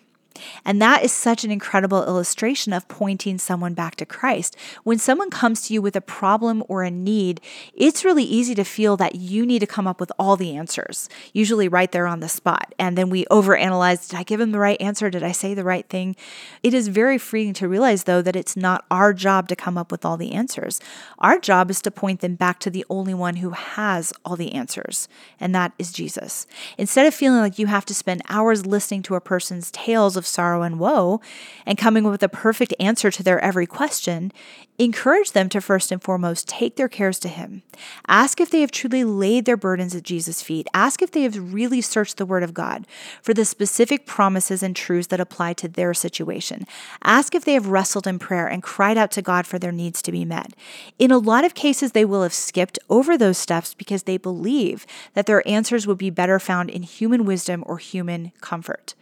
And 0.65 0.81
that 0.81 1.03
is 1.03 1.13
such 1.13 1.45
an 1.45 1.51
incredible 1.51 2.05
illustration 2.05 2.73
of 2.73 2.89
pointing 2.89 3.39
someone 3.39 3.75
back 3.75 3.97
to 3.97 4.07
Christ. 4.07 4.57
When 4.85 4.99
someone 4.99 5.31
comes 5.31 5.63
to 5.63 5.75
you 5.75 5.83
with 5.83 5.97
a 5.97 6.01
problem 6.01 6.63
or 6.69 6.83
a 6.83 6.91
need, 6.91 7.41
it's 7.75 8.05
really 8.05 8.25
easy 8.25 8.55
to 8.55 8.65
feel 8.65 8.97
that 8.99 9.17
you 9.17 9.45
need 9.45 9.59
to 9.61 9.67
come 9.67 9.87
up 9.87 10.01
with 10.01 10.13
all 10.19 10.37
the 10.37 10.57
answers, 10.57 11.09
usually 11.33 11.69
right 11.69 11.91
there 11.91 12.07
on 12.07 12.21
the 12.21 12.29
spot. 12.29 12.75
And 12.79 12.97
then 12.97 13.11
we 13.11 13.25
overanalyze 13.27 14.09
did 14.09 14.19
I 14.19 14.23
give 14.23 14.41
him 14.41 14.53
the 14.53 14.59
right 14.59 14.81
answer? 14.81 15.11
Did 15.11 15.23
I 15.23 15.33
say 15.33 15.55
the 15.55 15.65
right 15.65 15.89
thing? 15.89 16.17
It 16.63 16.75
is 16.75 16.89
very 16.89 17.19
freeing 17.19 17.53
to 17.55 17.69
realize, 17.69 18.05
though, 18.05 18.23
that 18.23 18.37
it's 18.37 18.57
not 18.57 18.85
our 18.91 19.13
job 19.13 19.49
to 19.49 19.57
come 19.57 19.77
up 19.77 19.91
with 19.91 20.05
all 20.05 20.17
the 20.17 20.33
answers. 20.33 20.81
Our 21.19 21.39
job 21.39 21.71
is 21.71 21.83
to 21.83 21.91
point 21.91 22.21
them 22.21 22.35
back 22.35 22.59
to 22.61 22.71
the 22.71 22.85
only 22.89 23.15
one 23.15 23.37
who 23.37 23.51
has 23.51 24.13
all 24.25 24.37
the 24.37 24.53
answers, 24.53 25.09
and 25.39 25.55
that 25.55 25.73
is 25.79 25.93
Jesus. 25.93 26.47
Instead 26.79 27.07
of 27.07 27.15
feeling 27.15 27.41
like 27.41 27.59
you 27.59 27.67
have 27.67 27.85
to 27.87 27.95
spend 27.95 28.23
hours 28.29 28.67
listening 28.67 29.03
to 29.03 29.15
a 29.15 29.21
person's 29.21 29.71
tales 29.71 30.17
of 30.21 30.27
sorrow 30.27 30.63
and 30.63 30.79
woe 30.79 31.21
and 31.67 31.77
coming 31.77 32.05
with 32.05 32.23
a 32.23 32.29
perfect 32.29 32.75
answer 32.79 33.11
to 33.11 33.25
their 33.25 33.41
every 33.41 33.67
question, 33.67 34.31
encourage 34.79 35.33
them 35.33 35.49
to 35.49 35.61
first 35.61 35.91
and 35.91 36.03
foremost 36.03 36.47
take 36.47 36.77
their 36.77 36.89
cares 36.89 37.19
to 37.19 37.29
Him. 37.29 37.63
Ask 38.07 38.41
if 38.41 38.51
they 38.51 38.61
have 38.61 38.71
truly 38.71 39.05
laid 39.05 39.45
their 39.45 39.57
burdens 39.57 39.95
at 39.95 40.03
Jesus' 40.03 40.43
feet. 40.43 40.67
Ask 40.73 41.03
if 41.03 41.11
they 41.11 41.23
have 41.23 41.53
really 41.53 41.81
searched 41.81 42.17
the 42.17 42.27
Word 42.27 42.43
of 42.43 42.55
God 42.55 42.87
for 43.23 43.35
the 43.35 43.45
specific 43.45 44.07
promises 44.07 44.63
and 44.63 44.77
truths 44.77 45.09
that 45.09 45.21
apply 45.21 45.55
to 45.55 45.69
their 45.69 45.93
situation. 45.95 46.67
Ask 47.03 47.35
if 47.35 47.45
they 47.45 47.55
have 47.55 47.69
wrestled 47.69 48.07
in 48.07 48.19
prayer 48.19 48.47
and 48.47 48.63
cried 48.63 48.99
out 48.99 49.11
to 49.13 49.23
God 49.23 49.47
for 49.47 49.59
their 49.59 49.73
needs 49.73 50.03
to 50.03 50.13
be 50.13 50.25
met. 50.25 50.53
In 50.99 51.11
a 51.11 51.19
lot 51.19 51.45
of 51.45 51.55
cases, 51.55 51.93
they 51.93 52.05
will 52.05 52.23
have 52.23 52.35
skipped 52.35 52.79
over 52.89 53.17
those 53.17 53.39
steps 53.39 53.75
because 53.75 54.05
they 54.05 54.17
believe 54.17 54.87
that 55.15 55.27
their 55.27 55.47
answers 55.49 55.87
would 55.87 55.99
be 55.99 56.11
better 56.11 56.39
found 56.39 56.71
in 56.71 56.83
human 56.83 57.25
wisdom 57.25 57.65
or 57.67 57.79
human 57.79 58.33
comfort. 58.41 58.95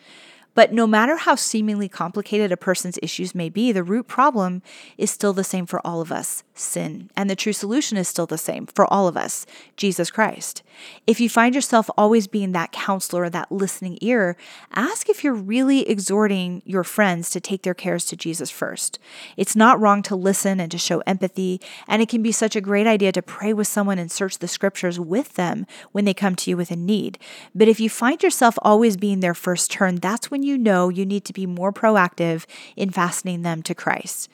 But 0.58 0.72
no 0.72 0.88
matter 0.88 1.16
how 1.16 1.36
seemingly 1.36 1.88
complicated 1.88 2.50
a 2.50 2.56
person's 2.56 2.98
issues 3.00 3.32
may 3.32 3.48
be, 3.48 3.70
the 3.70 3.84
root 3.84 4.08
problem 4.08 4.60
is 4.96 5.08
still 5.08 5.32
the 5.32 5.44
same 5.44 5.66
for 5.66 5.80
all 5.86 6.00
of 6.00 6.10
us 6.10 6.42
sin. 6.58 7.10
And 7.16 7.28
the 7.28 7.36
true 7.36 7.52
solution 7.52 7.96
is 7.96 8.08
still 8.08 8.26
the 8.26 8.38
same 8.38 8.66
for 8.66 8.92
all 8.92 9.08
of 9.08 9.16
us 9.16 9.46
Jesus 9.76 10.10
Christ. 10.10 10.62
If 11.06 11.20
you 11.20 11.28
find 11.28 11.54
yourself 11.54 11.90
always 11.96 12.26
being 12.26 12.52
that 12.52 12.72
counselor 12.72 13.24
or 13.24 13.30
that 13.30 13.50
listening 13.50 13.98
ear, 14.00 14.36
ask 14.74 15.08
if 15.08 15.24
you're 15.24 15.34
really 15.34 15.88
exhorting 15.88 16.62
your 16.64 16.84
friends 16.84 17.30
to 17.30 17.40
take 17.40 17.62
their 17.62 17.74
cares 17.74 18.04
to 18.06 18.16
Jesus 18.16 18.50
first. 18.50 18.98
It's 19.36 19.56
not 19.56 19.80
wrong 19.80 20.02
to 20.02 20.16
listen 20.16 20.60
and 20.60 20.70
to 20.70 20.78
show 20.78 21.00
empathy, 21.00 21.60
and 21.86 22.02
it 22.02 22.08
can 22.08 22.22
be 22.22 22.32
such 22.32 22.54
a 22.54 22.60
great 22.60 22.86
idea 22.86 23.12
to 23.12 23.22
pray 23.22 23.52
with 23.52 23.66
someone 23.66 23.98
and 23.98 24.10
search 24.10 24.38
the 24.38 24.48
scriptures 24.48 25.00
with 25.00 25.34
them 25.34 25.66
when 25.92 26.04
they 26.04 26.14
come 26.14 26.36
to 26.36 26.50
you 26.50 26.56
with 26.56 26.70
a 26.70 26.76
need. 26.76 27.18
But 27.54 27.68
if 27.68 27.80
you 27.80 27.90
find 27.90 28.22
yourself 28.22 28.58
always 28.62 28.96
being 28.96 29.20
their 29.20 29.34
first 29.34 29.70
turn, 29.70 29.96
that's 29.96 30.30
when 30.30 30.42
you 30.42 30.56
know 30.56 30.88
you 30.88 31.04
need 31.04 31.24
to 31.24 31.32
be 31.32 31.46
more 31.46 31.72
proactive 31.72 32.44
in 32.76 32.90
fastening 32.90 33.42
them 33.42 33.62
to 33.62 33.74
Christ. 33.74 34.28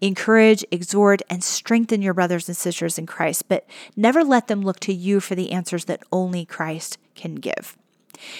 Encourage, 0.00 0.64
exhort, 0.70 1.22
and 1.28 1.44
strengthen 1.44 2.02
your 2.02 2.14
brothers 2.14 2.48
and 2.48 2.56
sisters 2.56 2.98
in 2.98 3.06
Christ, 3.06 3.48
but 3.48 3.66
never 3.96 4.24
let 4.24 4.48
them 4.48 4.62
look 4.62 4.80
to 4.80 4.92
you 4.92 5.20
for 5.20 5.34
the 5.34 5.52
answers 5.52 5.84
that 5.86 6.02
only 6.12 6.44
Christ 6.44 6.98
can 7.14 7.36
give. 7.36 7.76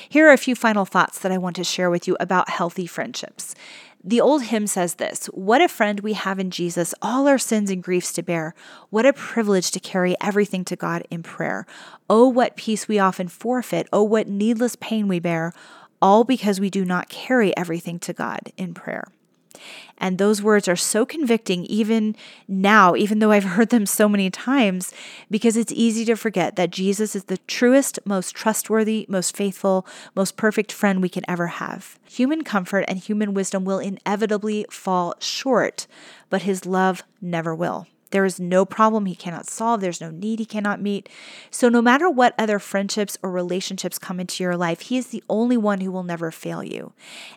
Here 0.09 0.29
are 0.29 0.33
a 0.33 0.39
few 0.39 0.55
final 0.55 0.85
thoughts 0.85 1.19
that 1.21 1.33
I 1.33 1.39
want 1.39 1.57
to 1.57 1.65
share 1.65 1.91
with 1.91 2.07
you 2.07 2.17
about 2.21 2.51
healthy 2.51 2.87
friendships. 2.87 3.55
The 4.03 4.21
old 4.21 4.45
hymn 4.45 4.67
says 4.67 4.95
this 4.95 5.27
What 5.27 5.61
a 5.61 5.69
friend 5.69 6.01
we 6.01 6.15
have 6.15 6.39
in 6.39 6.51
Jesus, 6.51 6.95
all 7.03 7.29
our 7.29 7.39
sins 7.39 7.71
and 7.71 7.83
griefs 7.83 8.13
to 8.15 8.23
bear. 8.23 8.55
What 8.89 9.07
a 9.07 9.13
privilege 9.13 9.71
to 9.73 9.81
carry 9.81 10.17
everything 10.21 10.65
to 10.67 10.77
God 10.77 11.07
in 11.11 11.23
prayer. 11.23 11.67
Oh, 12.09 12.29
what 12.29 12.57
peace 12.57 12.89
we 12.89 12.99
often 12.99 13.29
forfeit. 13.29 13.89
Oh, 13.93 14.03
what 14.03 14.27
needless 14.27 14.77
pain 14.77 15.09
we 15.09 15.19
bear 15.19 15.53
all 16.03 16.25
because 16.25 16.61
we 16.61 16.71
do 16.71 16.85
not 16.85 17.09
carry 17.09 17.57
everything 17.57 17.99
to 18.01 18.13
God 18.13 18.53
in 18.57 18.75
prayer. 18.75 19.05
And 19.99 20.19
those 20.19 20.43
words 20.43 20.69
are 20.69 20.77
so 20.77 21.05
convicting 21.05 21.65
even 21.67 22.17
now, 22.49 22.95
even 22.95 23.19
though 23.19 23.31
I've 23.31 23.45
heard 23.57 23.71
them 23.71 23.87
so 23.87 24.09
many 24.09 24.31
times, 24.31 24.93
because 25.31 25.57
it's 25.57 25.73
easy 25.73 26.05
to 26.07 26.17
forget 26.17 26.57
that 26.57 26.71
Jesus 26.71 27.15
is 27.15 27.25
the 27.25 27.39
truest, 27.39 27.99
most 28.05 28.35
trustworthy, 28.35 29.07
most 29.09 29.37
faithful, 29.37 29.87
most 30.15 30.37
perfect 30.37 30.73
friend 30.73 31.03
we 31.03 31.09
can 31.09 31.25
ever 31.29 31.49
have. 31.49 31.99
Human 32.09 32.45
comfort 32.45 32.85
and 32.89 32.99
human 32.99 33.35
wisdom 33.35 33.65
will 33.65 33.79
inevitably 33.79 34.67
fall 34.71 35.15
short, 35.21 35.87
but 36.29 36.43
his 36.43 36.67
love 36.67 37.03
never 37.21 37.55
will. 37.55 37.87
There 38.11 38.25
is 38.25 38.41
no 38.41 38.65
problem 38.65 39.07
he 39.07 39.15
cannot 39.15 39.49
solve. 39.49 39.81
There's 39.81 40.01
no 40.01 40.11
need 40.11 40.39
he 40.39 40.47
cannot 40.47 40.81
meet. 40.81 41.09
So, 41.51 41.69
no 41.69 41.81
matter 41.81 42.11
what 42.11 42.35
other 42.39 42.59
friendships 42.59 43.17
or 43.23 43.31
relationships 43.31 43.99
come 43.99 44.21
into 44.21 44.43
your 44.43 44.57
life, 44.57 44.81
he 44.81 44.97
is 44.97 45.09
the 45.09 45.23
only 45.29 45.57
one 45.57 45.81
who 45.81 45.93
will 45.93 46.03
never 46.03 46.31
fail 46.31 46.63
you. 46.63 46.93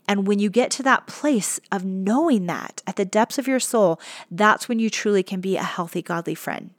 And 0.07 0.27
when 0.27 0.39
you 0.39 0.49
get 0.49 0.71
to 0.71 0.83
that 0.83 1.07
place 1.07 1.59
of 1.71 1.85
knowing 1.85 2.45
that 2.47 2.81
at 2.87 2.95
the 2.95 3.05
depths 3.05 3.37
of 3.37 3.47
your 3.47 3.59
soul, 3.59 3.99
that's 4.29 4.67
when 4.67 4.79
you 4.79 4.89
truly 4.89 5.23
can 5.23 5.41
be 5.41 5.57
a 5.57 5.63
healthy, 5.63 6.01
godly 6.01 6.35
friend. 6.35 6.71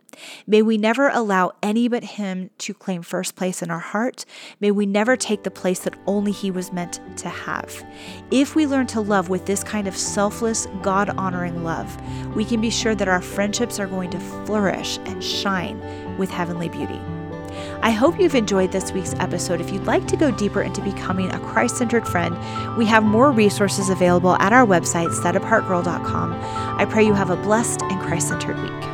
May 0.47 0.63
we 0.63 0.79
never 0.79 1.09
allow 1.09 1.53
any 1.63 1.89
but 1.89 2.05
Him 2.05 2.51
to 2.59 2.75
claim 2.75 3.03
first 3.03 3.37
place 3.37 3.63
in 3.63 3.71
our 3.71 3.79
heart. 3.79 4.25
May 4.61 4.71
we 4.71 4.87
never 4.87 5.17
take 5.17 5.43
the 5.43 5.51
place 5.51 5.81
that 5.81 5.95
only 6.07 6.33
He 6.33 6.51
was 6.51 6.73
meant 6.73 7.01
to 7.19 7.29
have. 7.29 7.85
If 8.31 8.55
we 8.55 8.67
learn 8.67 8.87
to 8.89 9.01
love 9.01 9.29
with 9.29 9.47
this 9.47 9.65
kind 9.65 9.89
of 9.89 9.97
selfless, 9.97 10.67
God 10.83 11.11
honoring 11.11 11.65
love, 11.65 11.97
we 12.35 12.45
can 12.45 12.61
be 12.61 12.71
sure 12.71 12.95
that 12.95 13.09
our 13.09 13.23
friendships 13.23 13.79
are 13.79 13.87
going 13.87 14.11
to 14.11 14.21
flourish 14.45 14.99
and 15.05 15.23
shine 15.23 16.17
with 16.19 16.31
heavenly 16.31 16.69
beauty. 16.69 17.01
I 17.83 17.91
hope 17.91 18.19
you've 18.19 18.35
enjoyed 18.35 18.73
this 18.73 18.93
week's 18.93 19.15
episode. 19.15 19.61
If 19.61 19.73
you'd 19.73 19.85
like 19.85 20.07
to 20.09 20.17
go 20.17 20.31
deeper 20.31 20.63
into 20.63 20.81
becoming 20.81 21.31
a 21.31 21.39
Christ 21.41 21.77
centered 21.77 22.07
friend, 22.07 22.37
we 22.77 22.87
have 22.87 23.03
more 23.05 23.31
resources 23.31 23.91
available 23.91 24.37
at 24.37 24.53
our 24.53 24.67
website, 24.67 25.11
setapartgirl.com. 25.11 26.33
I 26.79 26.85
pray 26.87 27.05
you 27.05 27.15
have 27.15 27.31
a 27.31 27.37
blessed 27.37 27.83
and 27.83 28.01
Christ 28.01 28.29
centered 28.29 28.59
week. 28.61 28.94